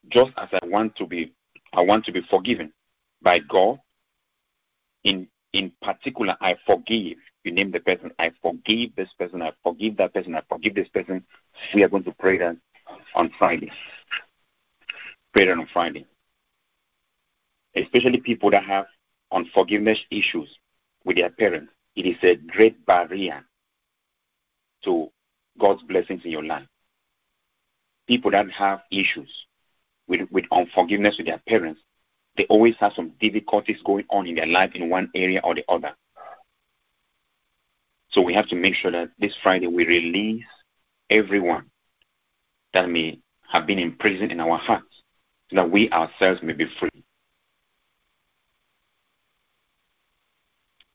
[0.10, 1.34] just as I want to be
[1.74, 2.74] I want to be forgiven
[3.22, 3.80] by God.
[5.04, 7.18] In in particular, I forgive.
[7.44, 8.12] You name the person.
[8.20, 9.42] I forgive this person.
[9.42, 10.36] I forgive that person.
[10.36, 11.24] I forgive this person.
[11.74, 12.58] We are going to pray that
[13.16, 13.72] on Friday.
[15.34, 16.06] Pray that on Friday.
[17.76, 18.88] Especially people that have
[19.32, 20.58] unforgiveness issues
[21.06, 21.72] with their parents.
[21.96, 23.44] It is a great barrier
[24.84, 25.10] to
[25.60, 26.68] God's blessings in your life.
[28.08, 29.30] People that have issues
[30.08, 31.82] with, with unforgiveness with their parents,
[32.38, 35.64] they always have some difficulties going on in their life in one area or the
[35.70, 35.94] other.
[38.12, 40.46] So we have to make sure that this Friday we release
[41.10, 41.70] everyone
[42.74, 43.20] that may
[43.52, 45.04] have been imprisoned in our hearts
[45.50, 47.04] so that we ourselves may be free.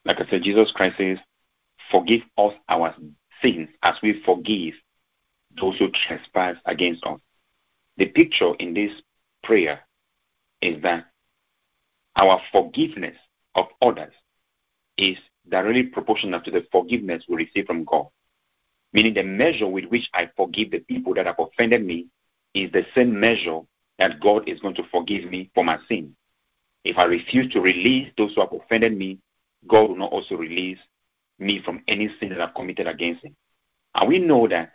[0.04, 1.18] Like I said, Jesus Christ says,
[1.90, 2.94] Forgive us our
[3.42, 4.74] sins as we forgive
[5.60, 7.20] those who trespass against us.
[7.96, 8.92] The picture in this
[9.42, 9.80] prayer
[10.60, 11.06] is that
[12.16, 13.16] our forgiveness
[13.54, 14.12] of others
[14.96, 18.06] is directly proportional to the forgiveness we receive from God.
[18.92, 22.06] Meaning, the measure with which I forgive the people that have offended me
[22.54, 23.60] is the same measure
[23.98, 26.14] that God is going to forgive me for my sin.
[26.84, 29.18] If I refuse to release those who have offended me,
[29.66, 30.78] God will not also release
[31.38, 33.34] me from any sin that I've committed against Him.
[33.94, 34.72] And we know that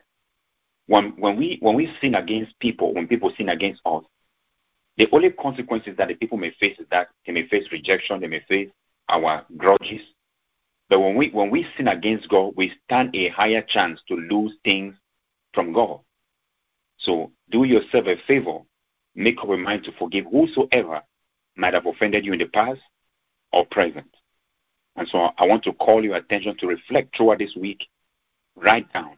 [0.88, 4.04] when, when, we, when we sin against people, when people sin against us,
[4.98, 8.28] the only consequences that the people may face is that they may face rejection, they
[8.28, 8.70] may face
[9.08, 10.02] our grudges.
[10.90, 14.54] But when we when we sin against God, we stand a higher chance to lose
[14.64, 14.96] things
[15.54, 16.00] from God.
[16.98, 18.60] So do yourself a favor,
[19.16, 21.02] make up your mind to forgive whosoever
[21.56, 22.82] might have offended you in the past
[23.54, 24.10] or present.
[24.96, 27.88] And so I want to call your attention to reflect throughout this week.
[28.56, 29.18] Write down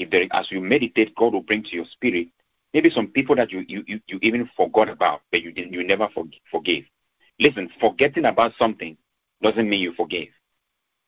[0.00, 2.28] if there, as you meditate, God will bring to your spirit
[2.72, 6.08] maybe some people that you, you, you, you even forgot about, but you, you never
[6.50, 6.84] forgave.
[7.38, 8.96] Listen, forgetting about something
[9.42, 10.30] doesn't mean you forgave.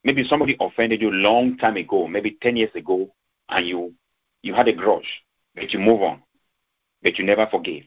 [0.05, 3.13] Maybe somebody offended you a long time ago, maybe 10 years ago,
[3.49, 3.95] and you,
[4.43, 6.23] you had a grudge, but you move on,
[7.03, 7.85] but you never forgave.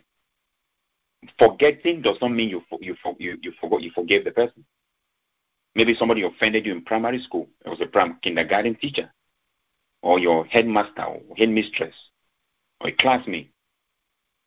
[1.37, 4.63] Forgetting does not mean you, you, you, you, forgot, you forgave the person.
[5.73, 7.49] Maybe somebody offended you in primary school.
[7.65, 9.11] It was a prim- kindergarten teacher
[10.01, 11.95] or your headmaster or headmistress
[12.79, 13.51] or a classmate,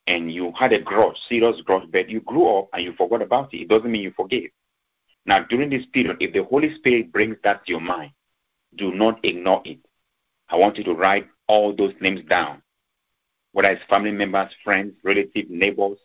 [0.06, 3.52] and you had a grudge, serious grudge, but you grew up and you forgot about
[3.52, 3.62] it.
[3.62, 4.50] It doesn't mean you forgave.
[5.28, 8.12] Now, during this period, if the Holy Spirit brings that to your mind,
[8.76, 9.78] do not ignore it.
[10.48, 12.62] I want you to write all those names down,
[13.52, 15.98] whether it's family members, friends, relatives, neighbors,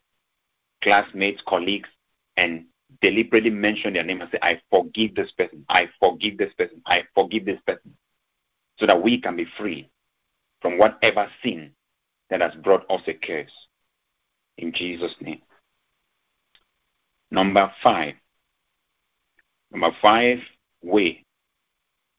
[0.81, 1.87] classmates, colleagues,
[2.35, 2.65] and
[3.01, 7.03] deliberately mention their name and say, I forgive this person, I forgive this person, I
[7.15, 7.95] forgive this person
[8.77, 9.89] so that we can be free
[10.61, 11.71] from whatever sin
[12.29, 13.67] that has brought us a curse.
[14.57, 15.43] In Jesus' name.
[17.31, 18.15] Number five.
[19.73, 20.39] Number five
[20.81, 21.25] way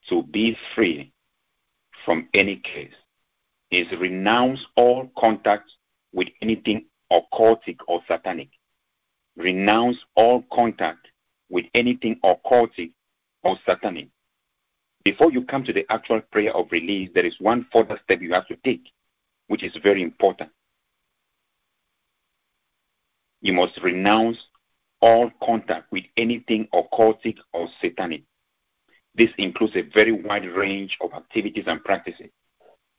[0.08, 1.12] to be free
[2.04, 2.94] from any case
[3.70, 5.70] is renounce all contact
[6.12, 8.48] with anything occultic or satanic.
[9.36, 11.08] Renounce all contact
[11.48, 12.92] with anything occultic
[13.42, 14.08] or satanic
[15.04, 18.32] before you come to the actual prayer of release, there is one further step you
[18.32, 18.90] have to take.
[19.48, 20.50] which is very important.
[23.42, 24.38] You must renounce
[25.04, 28.22] all contact with anything occultic or satanic.
[29.14, 32.30] This includes a very wide range of activities and practices,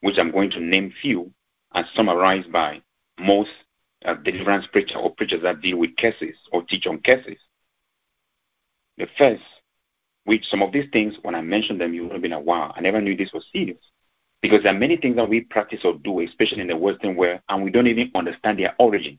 [0.02, 1.32] which I'm going to name few
[1.74, 2.84] and summarized by
[3.20, 3.50] most
[4.06, 7.40] uh, deliverance preachers or preachers that deal with cases or teach on cases.
[8.98, 9.42] The first,
[10.26, 12.72] which some of these things, when I mentioned them, you would have been a wow,
[12.76, 13.82] I never knew this was serious.
[14.44, 17.40] Because there are many things that we practice or do, especially in the Western world,
[17.50, 19.18] and we don't even understand their origin.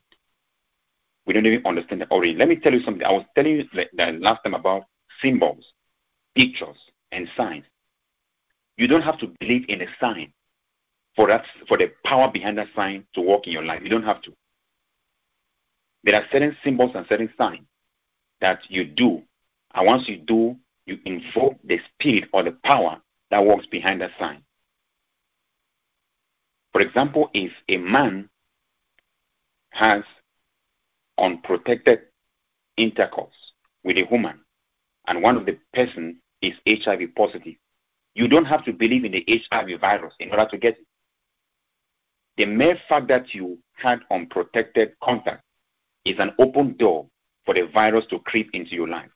[1.27, 2.39] We don't even understand the origin.
[2.39, 3.05] Let me tell you something.
[3.05, 4.85] I was telling you the last time about
[5.21, 5.73] symbols,
[6.35, 6.77] pictures,
[7.11, 7.65] and signs.
[8.77, 10.33] You don't have to believe in a sign
[11.17, 13.81] for that for the power behind that sign to work in your life.
[13.83, 14.33] You don't have to.
[16.05, 17.67] There are certain symbols and certain signs
[18.41, 19.23] that you do,
[19.75, 24.13] and once you do, you invoke the spirit or the power that works behind that
[24.21, 24.43] sign.
[26.73, 28.29] For example, if a man
[29.71, 30.05] has
[31.19, 32.01] unprotected
[32.77, 33.53] intercourse
[33.85, 34.41] with a woman
[35.07, 37.55] and one of the person is HIV positive,
[38.15, 40.87] you don't have to believe in the HIV virus in order to get it.
[42.37, 45.43] The mere fact that you had unprotected contact
[46.05, 47.07] is an open door
[47.45, 49.11] for the virus to creep into your life.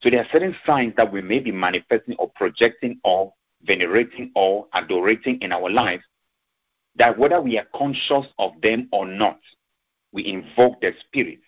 [0.00, 3.32] So there are certain signs that we may be manifesting or projecting or
[3.62, 6.04] venerating or adorating in our lives
[6.96, 9.38] that whether we are conscious of them or not,
[10.14, 11.42] we invoke the spirits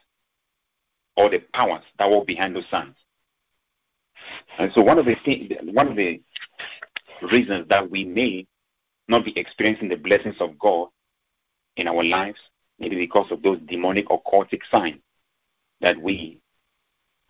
[1.16, 2.96] or the powers that work behind those signs.
[4.58, 6.20] And so one of the things, one of the
[7.30, 8.46] reasons that we may
[9.08, 10.88] not be experiencing the blessings of God
[11.76, 12.40] in our lives,
[12.78, 15.00] maybe because of those demonic or cultic signs
[15.80, 16.40] that we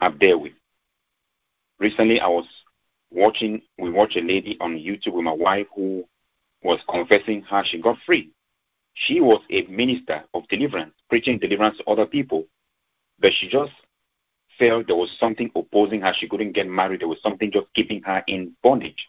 [0.01, 0.53] have dealt with.
[1.79, 2.47] Recently, I was
[3.11, 6.05] watching, we watched a lady on YouTube with my wife who
[6.63, 8.31] was confessing how she got free.
[8.95, 12.47] She was a minister of deliverance, preaching deliverance to other people,
[13.19, 13.73] but she just
[14.59, 16.13] felt there was something opposing her.
[16.15, 17.01] She couldn't get married.
[17.01, 19.09] There was something just keeping her in bondage.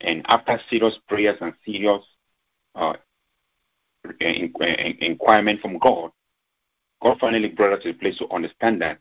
[0.00, 2.04] And after serious prayers and serious
[2.74, 2.94] uh,
[4.20, 6.10] inquirement from God,
[7.02, 8.98] God finally brought her to the place to understand that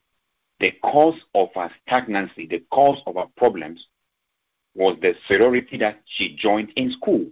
[0.60, 3.88] the cause of her stagnancy, the cause of her problems,
[4.76, 7.26] was the sorority that she joined in school.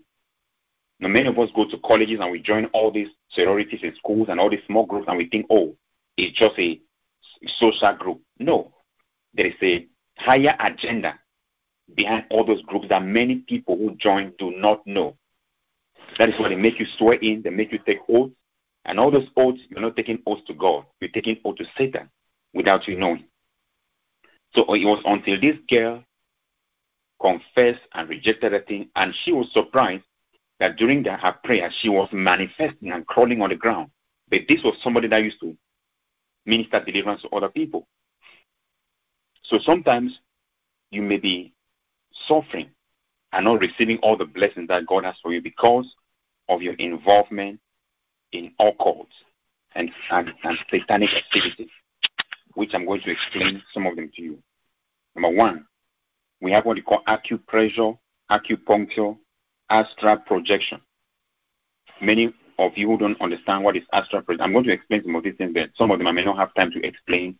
[0.99, 4.27] Now, many of us go to colleges and we join all these sororities in schools
[4.29, 5.75] and all these small groups and we think, oh,
[6.17, 6.81] it's just a
[7.57, 8.21] social group.
[8.37, 8.73] No,
[9.33, 11.17] there is a higher agenda
[11.95, 15.15] behind all those groups that many people who join do not know.
[16.17, 18.33] That is why they make you swear in, they make you take oaths,
[18.85, 22.09] and all those oaths, you're not taking oaths to God, you're taking oath to Satan
[22.53, 23.25] without you knowing.
[24.53, 26.03] So it was until this girl
[27.21, 30.03] confessed and rejected the thing, and she was surprised
[30.59, 33.89] that during the, her prayer she was manifesting and crawling on the ground.
[34.29, 35.55] But this was somebody that used to
[36.45, 37.87] minister deliverance to other people.
[39.43, 40.19] So sometimes
[40.91, 41.53] you may be
[42.27, 42.69] suffering
[43.31, 45.95] and not receiving all the blessings that God has for you because
[46.47, 47.59] of your involvement
[48.31, 49.07] in occult
[49.75, 51.69] and, and, and satanic activities,
[52.55, 54.39] which I'm going to explain some of them to you.
[55.15, 55.65] Number one,
[56.41, 57.97] we have what we call acupressure,
[58.31, 59.17] acupuncture,
[59.69, 60.81] astral projection.
[62.01, 65.15] Many of you who don't understand what is astral projection, I'm going to explain some
[65.15, 67.37] of these things, but some of them I may not have time to explain.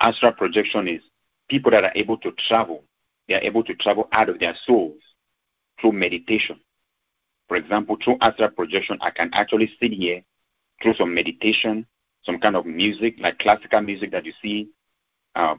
[0.00, 1.00] Astral projection is
[1.48, 2.84] people that are able to travel.
[3.28, 5.00] They are able to travel out of their souls
[5.80, 6.60] through meditation.
[7.48, 10.22] For example, through astral projection, I can actually sit here
[10.82, 11.86] through some meditation,
[12.22, 14.68] some kind of music, like classical music that you see.
[15.34, 15.54] Uh,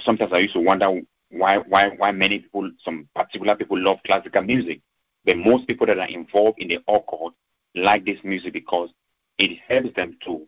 [0.00, 4.42] sometimes I used to wonder why why why many people some particular people love classical
[4.42, 4.82] music
[5.24, 7.34] but most people that are involved in the occult
[7.74, 8.90] like this music because
[9.38, 10.46] it helps them to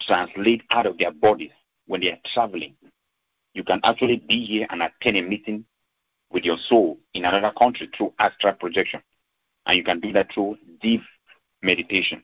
[0.00, 1.50] translate out of their bodies
[1.86, 2.74] when they are traveling.
[3.54, 5.64] You can actually be here and attend a meeting
[6.30, 9.00] with your soul in another country through astral projection.
[9.66, 11.00] And you can do that through deep
[11.62, 12.22] meditation.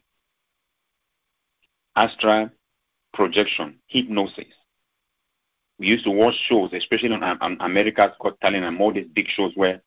[1.96, 2.50] Astral
[3.12, 4.46] projection hypnosis.
[5.78, 9.26] We used to watch shows, especially on, on America's Got Talent and all these big
[9.28, 9.82] shows where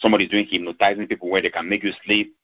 [0.00, 2.34] somebody's doing hypnotizing people where they can make you sleep.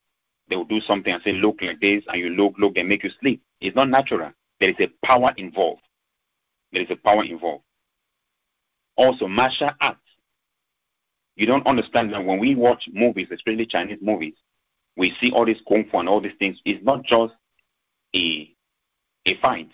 [0.49, 3.03] They will do something and say, look like this, and you look, look, they make
[3.03, 3.43] you sleep.
[3.61, 4.31] It's not natural.
[4.61, 5.83] There is a power involved.
[6.73, 7.65] There is a power involved.
[8.97, 10.01] Also, martial arts.
[11.35, 14.35] You don't understand that when we watch movies, especially Chinese movies,
[14.97, 16.61] we see all this kung fu and all these things.
[16.65, 17.35] It's not just
[18.15, 18.55] a
[19.27, 19.69] a fight.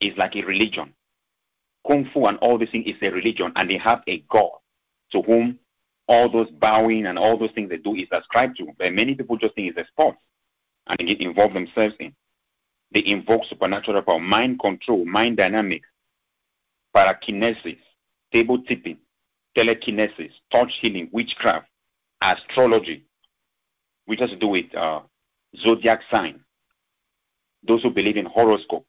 [0.00, 0.94] It's like a religion.
[1.86, 4.50] Kung Fu and all these things is a religion, and they have a God
[5.12, 5.58] to whom
[6.08, 8.66] all those bowing and all those things they do is ascribed to.
[8.78, 10.16] But many people just think it's a sport.
[10.86, 12.14] and they involve themselves in.
[12.92, 15.86] They invoke supernatural power, mind control, mind dynamics,
[16.96, 17.78] parakinesis,
[18.32, 18.98] table tipping,
[19.54, 21.66] telekinesis, touch healing, witchcraft,
[22.22, 23.04] astrology,
[24.06, 25.00] which has to do with uh,
[25.56, 26.40] zodiac sign.
[27.66, 28.86] Those who believe in horoscope.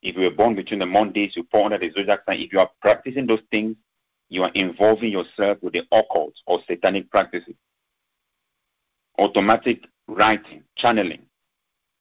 [0.00, 2.40] If you were born between the Mondays, you fall under the zodiac sign.
[2.40, 3.76] If you are practicing those things,
[4.28, 7.54] you are involving yourself with the occult or satanic practices.
[9.18, 11.22] Automatic writing, channeling,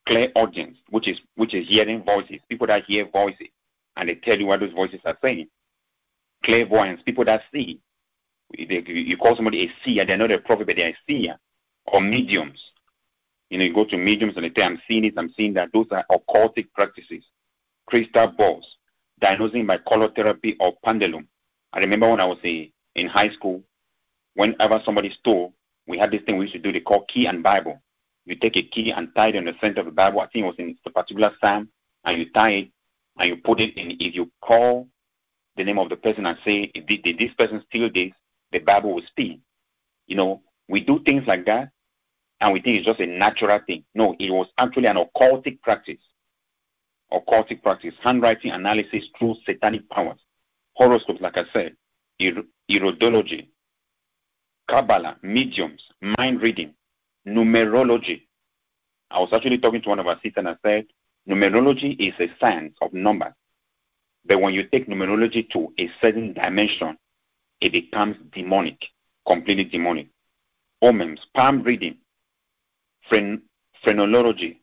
[0.08, 2.40] clairaudience, which is which is hearing voices.
[2.50, 3.48] People that hear voices
[3.98, 5.48] and they tell you what those voices are saying.
[6.44, 7.82] Clairvoyance, people that see.
[8.52, 11.36] You call somebody a seer, they're not a prophet, but they're a seer.
[11.88, 12.62] Or mediums.
[13.50, 15.70] You know, you go to mediums and they say, I'm seeing it, I'm seeing that.
[15.74, 17.26] Those are occultic practices.
[17.88, 18.78] Crystal balls,
[19.20, 21.28] diagnosing by color therapy or pendulum.
[21.74, 23.62] I remember when I was a, in high school,
[24.36, 25.54] whenever somebody stole,
[25.88, 27.82] we had this thing we used to do, they call key and Bible.
[28.26, 30.20] You take a key and tie it in the center of the Bible.
[30.20, 31.70] I think it was in a particular psalm,
[32.04, 32.70] and you tie it
[33.18, 33.92] and you put it in.
[34.00, 34.88] If you call
[35.56, 38.12] the name of the person and say, did, did this person steal this?
[38.52, 39.42] The Bible will speak.
[40.08, 41.72] You know, we do things like that,
[42.42, 43.84] and we think it's just a natural thing.
[43.96, 46.00] No, it was actually an occultic practice.
[47.12, 50.20] Occultic practice, handwriting analysis through satanic powers,
[50.78, 51.76] horoscopes, like I said,
[52.22, 53.50] iridology,
[54.70, 55.82] Kabbalah, mediums,
[56.18, 56.74] mind reading,
[57.28, 58.24] numerology.
[59.10, 60.86] I was actually talking to one of our sisters and I said,
[61.28, 63.34] numerology is a science of numbers.
[64.26, 66.98] But when you take numerology to a certain dimension,
[67.62, 68.78] it becomes demonic,
[69.26, 70.10] completely demonic.
[70.82, 71.98] Omens, palm reading,
[73.10, 73.42] phren-
[73.84, 74.62] phrenology,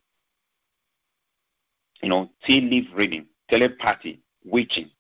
[2.02, 4.90] you know, tea leaf reading, telepathy, witching,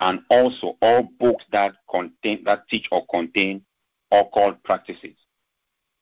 [0.00, 3.62] and also all books that contain that teach or contain
[4.10, 5.16] occult practices.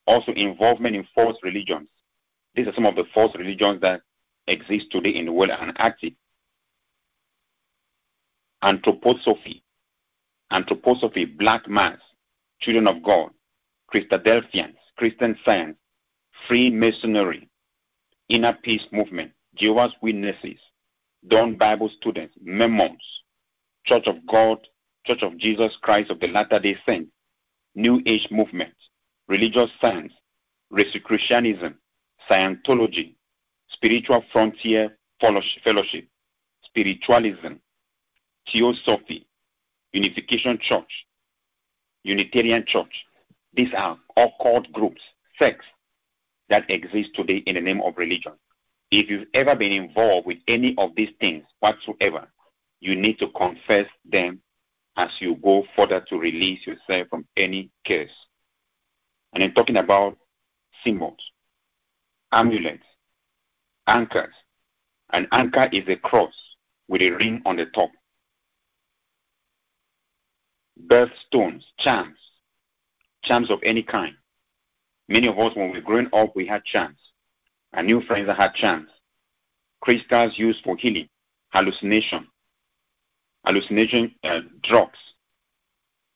[0.07, 1.89] Also, involvement in false religions.
[2.55, 4.01] These are some of the false religions that
[4.47, 6.15] exist today in the world and active.
[8.65, 9.63] Anthroposophy,
[10.51, 11.99] anthroposophy, black mass,
[12.61, 13.31] children of God,
[13.93, 15.77] Christadelphians, Christian science,
[16.49, 17.49] Freemasonry,
[18.29, 20.59] inner peace movement, Jehovah's Witnesses,
[21.27, 23.03] Dawn Bible students, Mormons,
[23.89, 24.59] Church of God,
[25.07, 27.11] Church of Jesus Christ of the Latter day Saints,
[27.75, 28.75] New Age movement,
[29.29, 30.13] religious science,
[30.71, 31.75] Rosicrucianism,
[32.31, 33.15] Scientology,
[33.71, 36.07] spiritual frontier fellowship,
[36.65, 37.55] spiritualism,
[38.53, 39.27] theosophy,
[39.93, 41.07] unification church,
[42.03, 43.07] Unitarian church.
[43.55, 45.01] These are occult groups,
[45.39, 45.65] sects
[46.51, 48.33] that exist today in the name of religion.
[48.91, 52.29] If you've ever been involved with any of these things whatsoever,
[52.81, 54.41] you need to confess them
[54.97, 58.11] as you go further to release yourself from any curse.
[59.33, 60.17] And then talking about
[60.85, 61.33] symbols,
[62.33, 62.85] amulets,
[63.89, 64.35] ankhs.
[65.11, 66.35] An ankh is a cross
[66.89, 67.91] with a ring on the top.
[70.87, 72.19] Birthstones, charms,
[73.23, 74.15] charms of any kind.
[75.09, 76.99] Many of us, when we were growing up, we had charms.
[77.73, 78.91] Our new friends that had charms.
[79.81, 81.09] Crystals used for healing,
[81.51, 82.27] hallucination,
[83.49, 84.99] hallucination uh, drugs,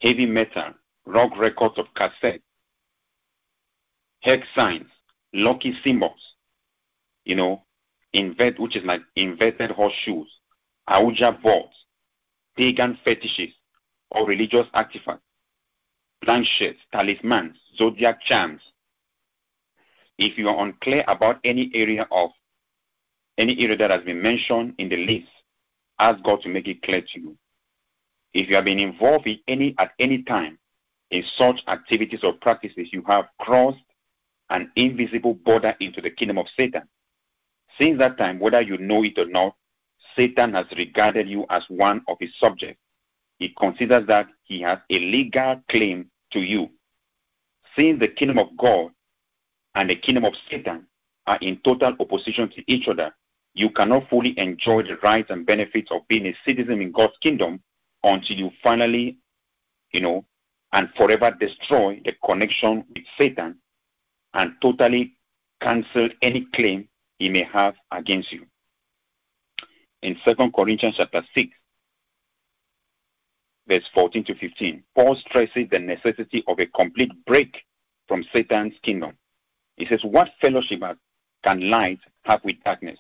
[0.03, 0.75] heavy metal,
[1.07, 2.43] rock records of cassette,
[4.21, 4.87] hex signs,
[5.33, 6.35] lucky symbols,
[7.25, 7.63] you know,
[8.13, 10.29] invert, which is like inverted horseshoes,
[10.91, 11.87] Ouija boards,
[12.55, 13.55] pagan fetishes,
[14.11, 15.25] or religious artifacts,
[16.23, 18.61] planchettes, talismans, zodiac charms.
[20.19, 22.31] If you are unclear about any area of
[23.39, 25.31] any area that has been mentioned in the list,
[26.03, 27.37] ask God to make it clear to you.
[28.35, 30.59] If you have been involved in any at any time
[31.11, 33.79] in such activities or practices, you have crossed
[34.51, 36.83] an invisible border into the kingdom of Satan.
[37.79, 39.55] Since that time, whether you know it or not,
[40.17, 42.81] Satan has regarded you as one of his subjects.
[43.39, 46.69] He considers that he has a legal claim to you.
[47.77, 48.91] Since the kingdom of God
[49.75, 50.87] and the kingdom of Satan
[51.27, 53.15] are in total opposition to each other,
[53.55, 57.63] you cannot fully enjoy the rights and benefits of being a citizen in God's kingdom
[58.03, 59.19] until you finally,
[59.93, 60.25] you know,
[60.73, 63.59] and forever destroy the connection with Satan
[64.35, 65.17] and totally
[65.61, 66.89] cancel any claim
[67.19, 68.47] he may have against you.
[70.01, 71.51] In 2 Corinthians chapter 6,
[73.69, 77.63] verse 14 to 15, Paul stresses the necessity of a complete break
[78.09, 79.17] from Satan's kingdom.
[79.77, 80.81] He says, What fellowship
[81.45, 82.99] can light have with darkness?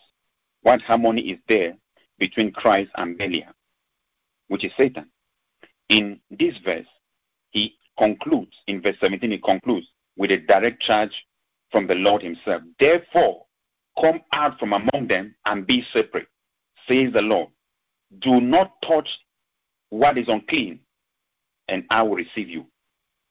[0.62, 1.74] What harmony is there
[2.18, 3.52] between Christ and Belial,
[4.48, 5.10] which is Satan?
[5.88, 6.86] In this verse,
[7.50, 11.26] he concludes, in verse 17, he concludes with a direct charge
[11.70, 12.62] from the Lord Himself.
[12.78, 13.44] Therefore,
[14.00, 16.28] Come out from among them and be separate,
[16.88, 17.48] says the Lord.
[18.20, 19.08] Do not touch
[19.90, 20.80] what is unclean,
[21.68, 22.66] and I will receive you.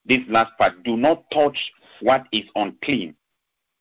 [0.06, 1.58] This last part, do not touch
[2.02, 3.16] what is unclean,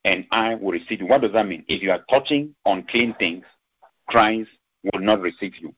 [0.05, 1.07] and I will receive you.
[1.07, 1.65] What does that mean?
[1.69, 3.45] If you are touching unclean things,
[4.09, 4.51] Christ
[4.83, 5.75] will not receive you.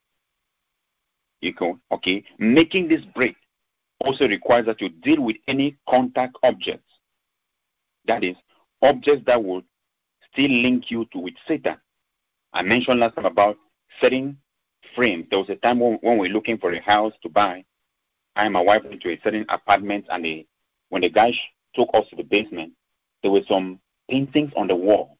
[1.40, 2.24] You go, okay?
[2.38, 3.36] Making this break
[4.00, 6.92] also requires that you deal with any contact objects.
[8.06, 8.36] That is,
[8.80, 9.64] objects that would
[10.32, 11.76] still link you to with Satan.
[12.52, 13.56] I mentioned last time about
[14.00, 14.36] setting
[14.94, 15.26] frames.
[15.30, 17.64] There was a time when, when we were looking for a house to buy.
[18.34, 20.46] I and my wife went to a certain apartment, and they,
[20.88, 21.32] when the guy
[21.74, 22.72] took us to the basement,
[23.22, 23.78] there were some
[24.10, 25.18] paintings on the wall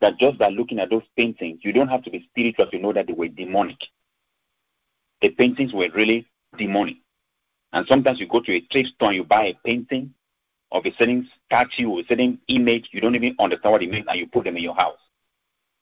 [0.00, 2.92] that just by looking at those paintings, you don't have to be spiritual to know
[2.92, 3.78] that they were demonic.
[5.20, 6.96] The paintings were really demonic.
[7.72, 10.14] And sometimes you go to a thrift store and you buy a painting
[10.70, 14.06] of a certain statue or a certain image, you don't even understand what it means,
[14.08, 14.98] and you put them in your house.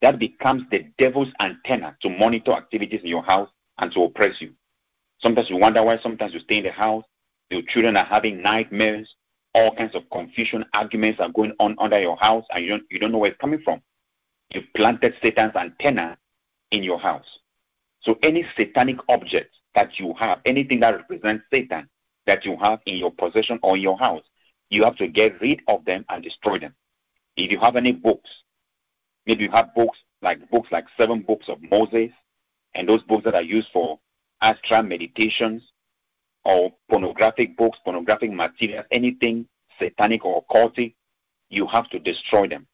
[0.02, 4.52] That becomes the devil's antenna to monitor activities in your house and to oppress you.
[5.18, 7.04] Sometimes you wonder why sometimes you stay in the house,
[7.50, 9.14] your children are having nightmares,
[9.56, 12.98] all kinds of confusion, arguments are going on under your house, and you don't, you
[12.98, 13.80] don't know where it's coming from.
[14.50, 16.18] You planted Satan's antenna
[16.70, 17.38] in your house.
[18.00, 21.88] So any satanic object that you have, anything that represents Satan
[22.26, 24.24] that you have in your possession or in your house,
[24.68, 26.74] you have to get rid of them and destroy them.
[27.38, 28.28] If you have any books,
[29.26, 32.10] maybe you have books like books like seven books of Moses,
[32.74, 34.00] and those books that are used for
[34.42, 35.72] astral meditations
[36.46, 39.48] or pornographic books, pornographic materials, anything
[39.80, 40.94] satanic or occultic,
[41.48, 42.68] you have to destroy them.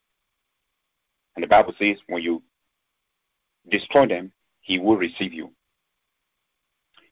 [1.35, 2.43] And the Bible says when you
[3.71, 5.51] destroy them, he will receive you.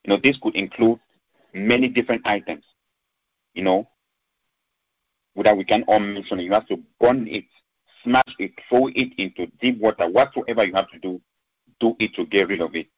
[0.04, 1.00] You know, this could include
[1.54, 2.64] many different items.
[3.54, 3.88] You know,
[5.36, 6.40] that we can all mention.
[6.40, 7.44] You have to burn it,
[8.04, 11.20] smash it, throw it into deep water, whatsoever you have to do,
[11.80, 12.88] do it to get rid of it.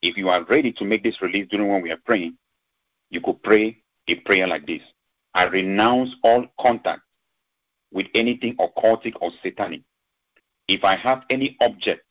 [0.00, 2.36] If you are ready to make this release during when we are praying,
[3.10, 3.78] you could pray
[4.08, 4.82] a prayer like this.
[5.34, 7.02] I renounce all contact
[7.92, 9.82] with anything occultic or satanic.
[10.66, 12.02] If I have any object,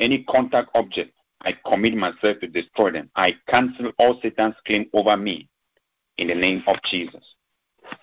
[0.00, 3.10] any contact object, I commit myself to destroy them.
[3.14, 5.48] I cancel all Satan's claim over me
[6.16, 7.24] in the name of Jesus.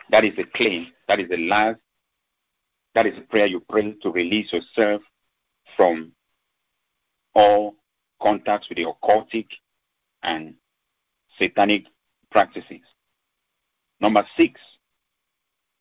[0.10, 0.88] That is a claim.
[1.08, 1.80] That is a last.
[2.94, 5.02] That is a prayer you pray to release yourself
[5.76, 6.14] from
[7.34, 7.76] all
[8.22, 9.48] contacts with the occultic
[10.24, 10.56] and
[11.38, 11.86] satanic
[12.32, 12.82] practices.
[14.00, 14.60] Number six,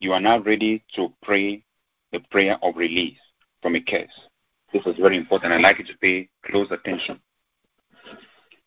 [0.01, 1.65] you are now ready to pray
[2.13, 3.19] the prayer of release
[3.63, 4.29] from a curse.
[4.73, 5.53] This is very important.
[5.53, 7.21] I'd like you to pay close attention.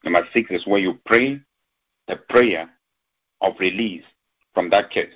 [0.04, 1.42] Number six is where you pray
[2.08, 2.70] the prayer
[3.42, 4.04] of release
[4.54, 5.14] from that curse.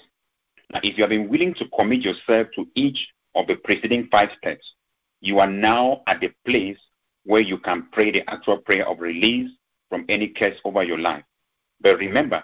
[0.71, 4.29] Now, if you have been willing to commit yourself to each of the preceding five
[4.37, 4.73] steps,
[5.19, 6.77] you are now at the place
[7.25, 9.51] where you can pray the actual prayer of release
[9.89, 11.23] from any curse over your life.
[11.81, 12.43] But remember,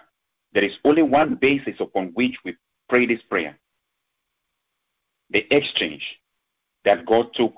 [0.54, 2.56] there is only one basis upon which we
[2.90, 3.58] pray this prayer
[5.30, 6.20] the exchange
[6.86, 7.54] that God took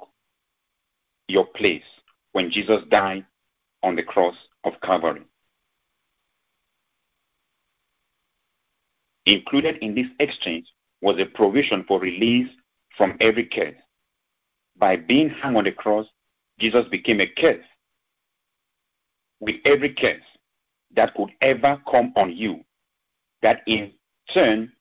[1.28, 1.84] your place
[2.32, 3.26] when Jesus died
[3.84, 5.22] on the cross of Calvary.
[9.28, 10.66] Included in this exchange
[11.02, 12.50] was a provision for release
[12.98, 13.76] from every curse.
[14.76, 16.08] By being hung on the cross,
[16.58, 17.64] Jesus became a curse.
[19.40, 20.24] With every curse
[20.96, 22.64] that could ever come on you,
[23.42, 23.92] that in
[24.34, 24.72] turn,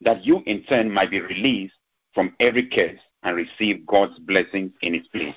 [0.00, 1.74] that you in turn might be released
[2.14, 5.34] from every curse and receive God's blessings in its place.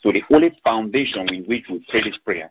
[0.00, 2.50] So the only foundation in which we pray this prayer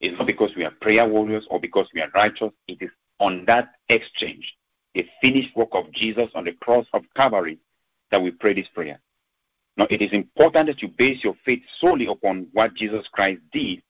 [0.00, 2.52] is not because we are prayer warriors or because we are righteous.
[2.68, 4.56] It is on that exchange,
[4.94, 7.58] the finished work of Jesus on the cross of Calvary,
[8.10, 9.00] that we pray this prayer.
[9.76, 13.82] Now, it is important that you base your faith solely upon what Jesus Christ did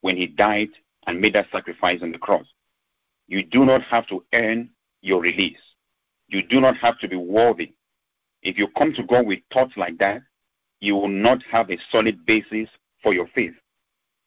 [0.00, 0.68] when he died
[1.08, 2.46] and made that sacrifice on the cross.
[3.26, 4.70] You do not have to earn
[5.02, 5.58] your release.
[6.28, 7.74] You do not have to be worthy.
[8.42, 10.22] If you come to God with thoughts like that,
[10.78, 12.68] you will not have a solid basis
[13.02, 13.54] for your faith.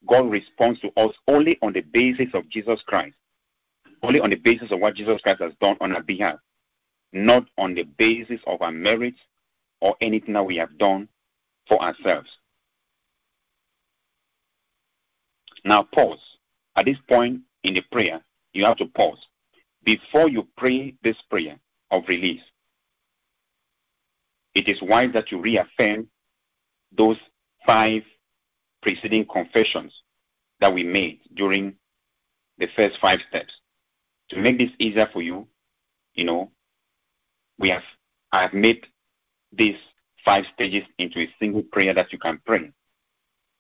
[0.06, 3.16] God responds to us only on the basis of Jesus Christ
[4.04, 6.40] only on the basis of what Jesus Christ has done on our behalf,
[7.14, 9.20] not on the basis of our merits
[9.80, 11.08] or anything that we have done
[11.68, 12.30] for ourselves.
[15.64, 16.20] Now, pause.
[16.76, 18.22] At this point in the prayer,
[18.53, 19.19] you have to pause.
[19.84, 21.57] Before you pray this prayer
[21.89, 22.41] of release,
[24.53, 26.07] it is wise that you reaffirm
[26.95, 27.17] those
[27.65, 28.03] five
[28.82, 29.93] preceding confessions
[30.59, 31.74] that we made during
[32.57, 33.53] the first five steps
[34.30, 35.47] to make this easier for you,
[36.13, 36.51] you know,
[37.59, 37.84] we have
[38.32, 38.86] I have made
[39.51, 39.76] these
[40.24, 42.72] five stages into a single prayer that you can pray.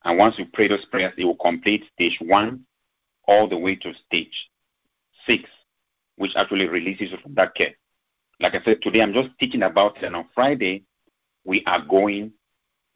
[0.03, 2.61] And once you pray those prayers, it will complete stage one
[3.27, 4.49] all the way to stage
[5.25, 5.43] six,
[6.17, 7.73] which actually releases you from that care.
[8.39, 10.83] Like I said, today I'm just teaching about it, and on Friday,
[11.45, 12.33] we are going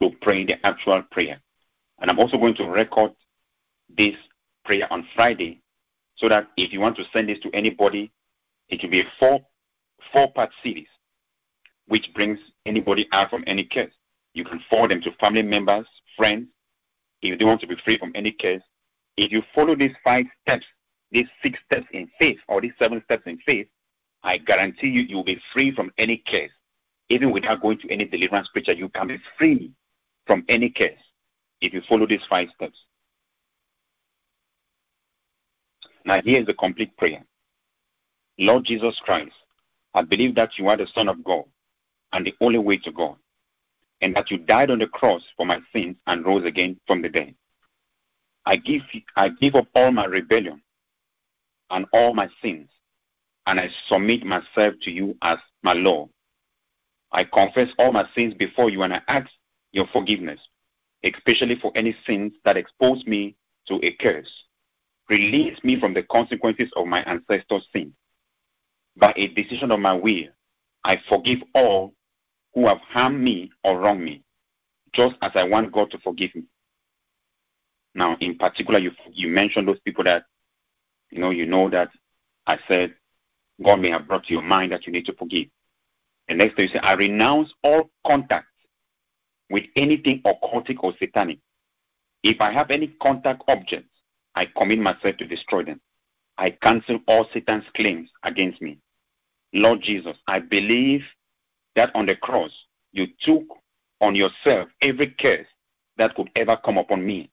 [0.02, 1.40] to pray the actual prayer.
[2.00, 3.12] And I'm also going to record
[3.96, 4.14] this
[4.64, 5.62] prayer on Friday
[6.16, 8.12] so that if you want to send this to anybody,
[8.68, 9.40] it will be a four
[10.12, 10.88] four part series
[11.88, 13.92] which brings anybody out from any case.
[14.34, 16.48] You can forward them to family members, friends,
[17.22, 18.62] if they want to be free from any case.
[19.16, 20.66] If you follow these five steps,
[21.10, 23.68] these six steps in faith, or these seven steps in faith,
[24.22, 26.50] I guarantee you, you'll be free from any case.
[27.08, 29.72] Even without going to any deliverance preacher, you can be free
[30.26, 30.98] from any case
[31.60, 32.84] if you follow these five steps.
[36.04, 37.24] Now, here is the complete prayer
[38.38, 39.32] Lord Jesus Christ,
[39.94, 41.44] I believe that you are the Son of God
[42.12, 43.16] and the only way to God,
[44.02, 47.08] and that you died on the cross for my sins and rose again from the
[47.08, 47.34] dead.
[48.46, 48.82] I give,
[49.16, 50.62] I give up all my rebellion
[51.70, 52.70] and all my sins,
[53.46, 56.10] and I submit myself to you as my Lord.
[57.10, 59.28] I confess all my sins before you, and I ask
[59.72, 60.40] your forgiveness,
[61.02, 63.34] especially for any sins that expose me
[63.66, 64.30] to a curse.
[65.08, 67.92] Release me from the consequences of my ancestors' sins.
[68.96, 70.28] By a decision of my will,
[70.84, 71.94] I forgive all
[72.54, 74.22] who have harmed me or wronged me,
[74.92, 76.44] just as I want God to forgive me.
[77.96, 80.24] Now, in particular, you you mentioned those people that
[81.10, 81.88] you know you know that
[82.46, 82.94] I said
[83.64, 85.48] God may have brought to your mind that you need to forgive.
[86.28, 88.48] The next day you say, I renounce all contact
[89.48, 91.38] with anything occultic or satanic.
[92.22, 93.88] If I have any contact objects,
[94.34, 95.80] I commit myself to destroy them.
[96.36, 98.78] I cancel all Satan's claims against me.
[99.54, 101.02] Lord Jesus, I believe
[101.76, 102.50] that on the cross
[102.92, 103.44] you took
[104.02, 105.46] on yourself every curse
[105.96, 107.30] that could ever come upon me.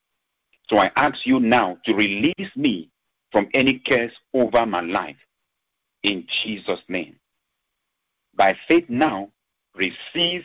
[0.70, 2.90] So I ask you now to release me
[3.32, 5.18] from any curse over my life.
[6.04, 7.18] In Jesus' name.
[8.36, 9.30] By faith now,
[9.76, 10.44] receive.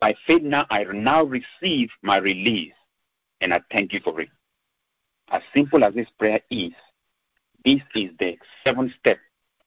[0.00, 2.74] By faith now, I now receive my release.
[3.40, 4.28] And I thank you for it.
[5.30, 6.72] As simple as this prayer is,
[7.64, 9.18] this is the seventh step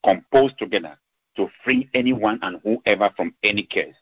[0.03, 0.97] composed together
[1.35, 3.95] to free anyone and whoever from any case.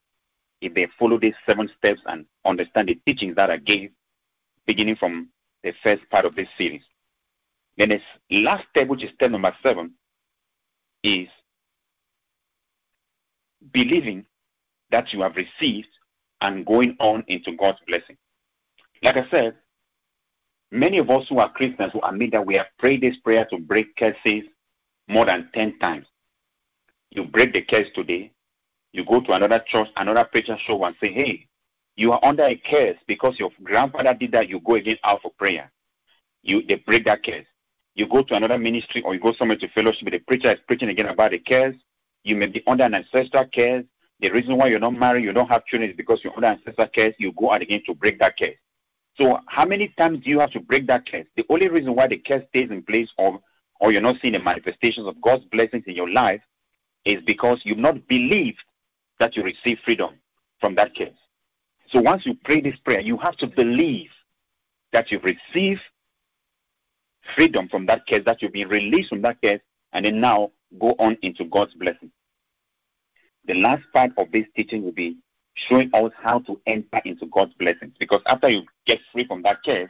[0.62, 3.92] If they follow these seven steps and understand the teachings that I gave,
[4.68, 5.30] beginning from
[5.64, 6.84] the first part of this series.
[7.78, 8.00] Then the
[8.44, 9.94] last step, which is step number seven,
[11.04, 11.28] is
[13.74, 14.26] believing
[14.92, 15.90] that you have received
[16.42, 18.18] and going on into God's blessing.
[19.02, 19.56] Like I said,
[20.72, 23.58] many of us who are Christians who admit that we have prayed this prayer to
[23.60, 24.44] break curses
[25.08, 26.08] more than 10 times.
[27.12, 28.32] You break the curse today,
[28.92, 31.47] you go to another church, another preacher show and say, hey,
[31.98, 35.32] you are under a curse because your grandfather did that, you go again out for
[35.32, 35.72] prayer.
[36.44, 37.46] You They break that curse.
[37.96, 40.90] You go to another ministry or you go somewhere to fellowship, the preacher is preaching
[40.90, 41.76] again about the curse.
[42.24, 43.84] You may be under an ancestral curse.
[44.20, 46.88] The reason why you're not married, you don't have children is because you're under ancestral
[46.94, 47.16] curse.
[47.18, 48.56] You go out again to break that curse.
[49.16, 51.26] So how many times do you have to break that curse?
[51.36, 53.40] The only reason why the curse stays in place or
[53.80, 56.42] or you're not seeing the manifestations of God's blessings in your life
[57.06, 58.64] is because you've not believed
[59.20, 60.16] that you receive freedom
[60.60, 61.10] from that curse.
[61.90, 64.10] So once you pray this prayer, you have to believe
[64.92, 65.82] that you've received
[67.36, 69.62] freedom from that curse, that you've been released from that curse,
[69.94, 72.12] and then now go on into God's blessing.
[73.46, 75.18] The last part of this teaching will be
[75.56, 77.94] showing us how to enter into God's blessings.
[78.00, 79.90] Because after you get free from that curse,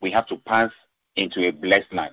[0.00, 0.70] we have to pass
[1.16, 2.12] into a blessed life.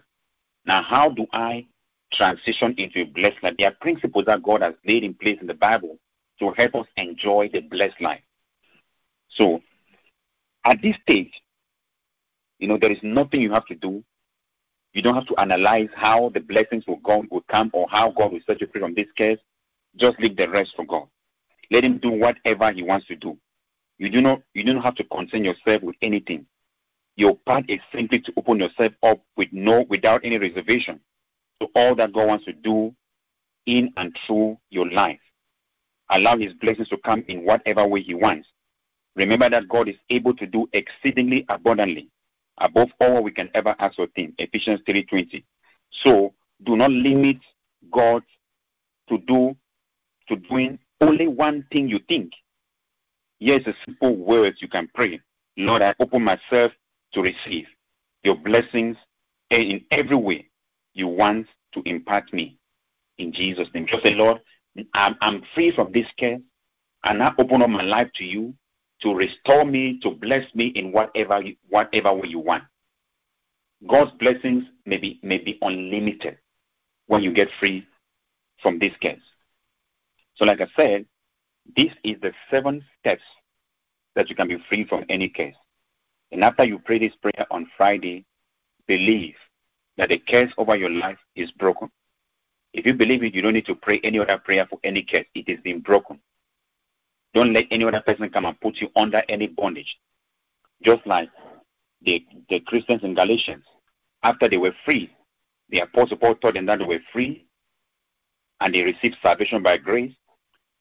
[0.66, 1.66] Now, how do I
[2.14, 3.56] transition into a blessed life?
[3.58, 5.98] There are principles that God has laid in place in the Bible
[6.42, 8.22] to help us enjoy the blessed life.
[9.30, 9.62] So,
[10.66, 11.32] at this stage,
[12.60, 14.04] you know, there is nothing you have to do.
[14.94, 18.34] You don't have to analyze how the blessings will, go, will come or how God
[18.34, 19.39] will set you free from this case.
[19.96, 21.08] Just leave the rest for God.
[21.70, 23.38] Let Him do whatever He wants to do.
[23.98, 26.46] You do not you do not have to concern yourself with anything.
[27.16, 31.00] Your part is simply to open yourself up with no without any reservation
[31.62, 32.96] to all that God wants to do
[33.68, 35.20] in and through your life.
[36.12, 38.47] Allow His blessings to come in whatever way He wants.
[39.16, 42.09] Remember that God is able to do exceedingly abundantly
[42.59, 44.36] above all we can ever ask or think.
[44.38, 45.43] Ephesians 3:20.
[46.03, 46.34] So
[46.64, 47.38] do not limit
[47.91, 48.24] God
[49.09, 49.55] to do
[50.28, 52.34] to doing only one thing you think.
[53.39, 55.20] Here's a simple words you can pray.
[55.57, 56.72] Lord, I open myself
[57.14, 57.66] to receive
[58.24, 58.97] your blessings
[59.49, 60.47] in every way
[60.93, 62.57] you want to impart me.
[63.18, 63.88] In Jesus' name.
[63.88, 64.41] Just say, Lord,
[64.94, 66.40] I'm, I'm free from this care.
[67.04, 68.54] and I open up my life to you
[69.02, 72.64] to restore me, to bless me in whatever whatever way you want.
[73.88, 76.38] God's blessings may be may be unlimited
[77.08, 77.86] when you get free
[78.62, 79.22] from this case.
[80.36, 81.06] So, like I said,
[81.76, 83.24] this is the seven steps
[84.16, 85.56] that you can be free from any case.
[86.32, 88.26] And after you pray this prayer on Friday,
[88.88, 89.36] believe
[89.98, 91.90] that the curse over your life is broken.
[92.74, 95.26] If you believe it, you don't need to pray any other prayer for any curse.
[95.36, 96.20] It is been broken.
[97.34, 99.98] Don't let any other person come and put you under any bondage.
[100.84, 101.30] Just like
[102.02, 103.64] the, the Christians in Galatians,
[104.24, 105.14] after they were free,
[105.70, 107.46] the Apostle Paul told them that they were free
[108.60, 110.14] and they received salvation by grace.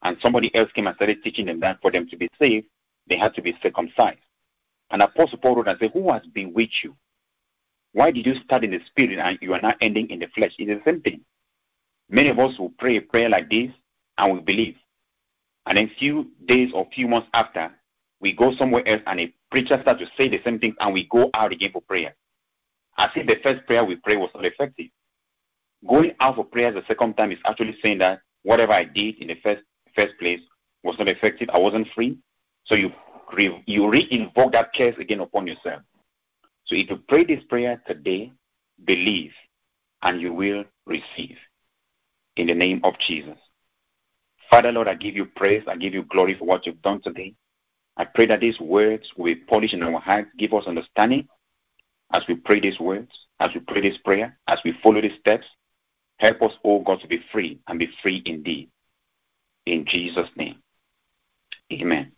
[0.03, 2.67] And somebody else came and started teaching them that for them to be saved,
[3.09, 4.21] they had to be circumcised.
[4.91, 6.97] And Apostle Paul wrote and said, Who has bewitched you?
[7.93, 10.53] Why did you start in the spirit and you are now ending in the flesh?
[10.59, 11.21] It's the same thing.
[12.11, 13.71] Many of us will pray a prayer like this
[14.19, 14.77] and we believe.
[15.67, 17.71] And then few days or few months after,
[18.21, 21.07] we go somewhere else and a preacher starts to say the same thing and we
[21.09, 22.15] go out again for prayer.
[22.99, 24.87] As if the first prayer we pray was not effective.
[25.89, 29.29] Going out for prayer the second time is actually saying that whatever I did in
[29.29, 29.63] the first
[29.95, 30.41] first place
[30.83, 31.49] was not effective.
[31.53, 32.19] I wasn't free.
[32.65, 32.91] So you
[33.33, 35.83] re, you re-invoke that curse again upon yourself.
[36.65, 38.33] So if you pray this prayer today,
[38.85, 39.33] believe,
[40.03, 41.37] and you will receive.
[42.41, 43.37] In the name of Jesus.
[44.49, 45.63] Father, Lord, I give you praise.
[45.67, 47.35] I give you glory for what you've done today.
[47.99, 50.31] I pray that these words will be polished in our hearts.
[50.39, 51.29] Give us understanding
[52.11, 53.11] as we pray these words,
[53.41, 55.45] as we pray this prayer, as we follow these steps.
[56.17, 58.71] Help us, oh God, to be free and be free indeed.
[59.67, 60.63] In Jesus' name.
[61.71, 62.11] Amen.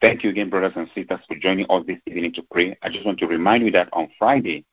[0.00, 2.76] Thank you again, brothers and sisters, for joining us this evening to pray.
[2.82, 4.64] I just want to remind you that on Friday,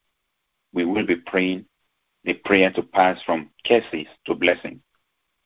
[0.74, 1.66] we will be praying
[2.28, 4.82] the prayer to pass from curses to blessings.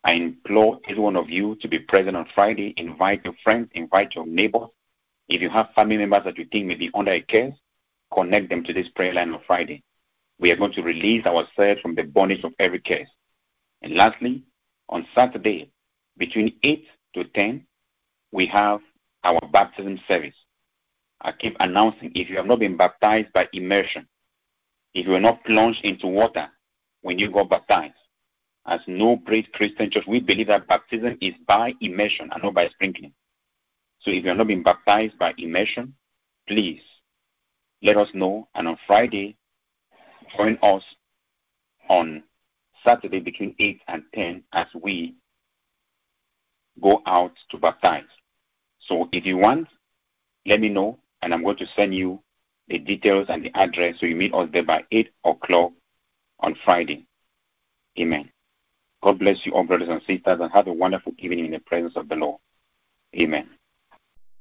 [0.04, 2.74] I implore every one of you to be present on Friday.
[2.76, 4.70] Invite your friends, invite your neighbors.
[5.30, 7.54] If you have family members that you think may be under a curse,
[8.12, 9.84] connect them to this prayer line on Friday.
[10.40, 13.10] We are going to release ourselves from the bondage of every curse.
[13.84, 14.44] And lastly,
[14.90, 15.70] on Saturday,
[16.18, 17.64] between 8 to 10,
[18.32, 18.80] we have
[19.24, 20.36] our baptism service.
[21.22, 24.08] I keep announcing if you have not been baptized by immersion,
[24.96, 26.50] if you are not plunged into water
[27.02, 27.96] when you got baptized,
[28.66, 32.68] as no great Christian church, we believe that baptism is by immersion and not by
[32.70, 33.14] sprinkling.
[34.00, 35.96] So if you are not being baptized by immersion,
[36.48, 36.82] please
[37.82, 38.48] let us know.
[38.54, 39.38] And on Friday,
[40.38, 40.84] join us
[41.90, 42.24] on
[42.84, 45.16] Saturday between 8 and 10 as we
[46.82, 48.04] go out to baptize.
[48.80, 49.68] So if you want,
[50.46, 52.22] let me know, and I'm going to send you
[52.68, 55.72] the details and the address so you meet us there by 8 o'clock
[56.42, 57.06] on Friday.
[58.00, 58.30] Amen.
[59.04, 61.96] God bless you all, brothers and sisters, and have a wonderful evening in the presence
[61.96, 62.40] of the Lord.
[63.20, 63.50] Amen.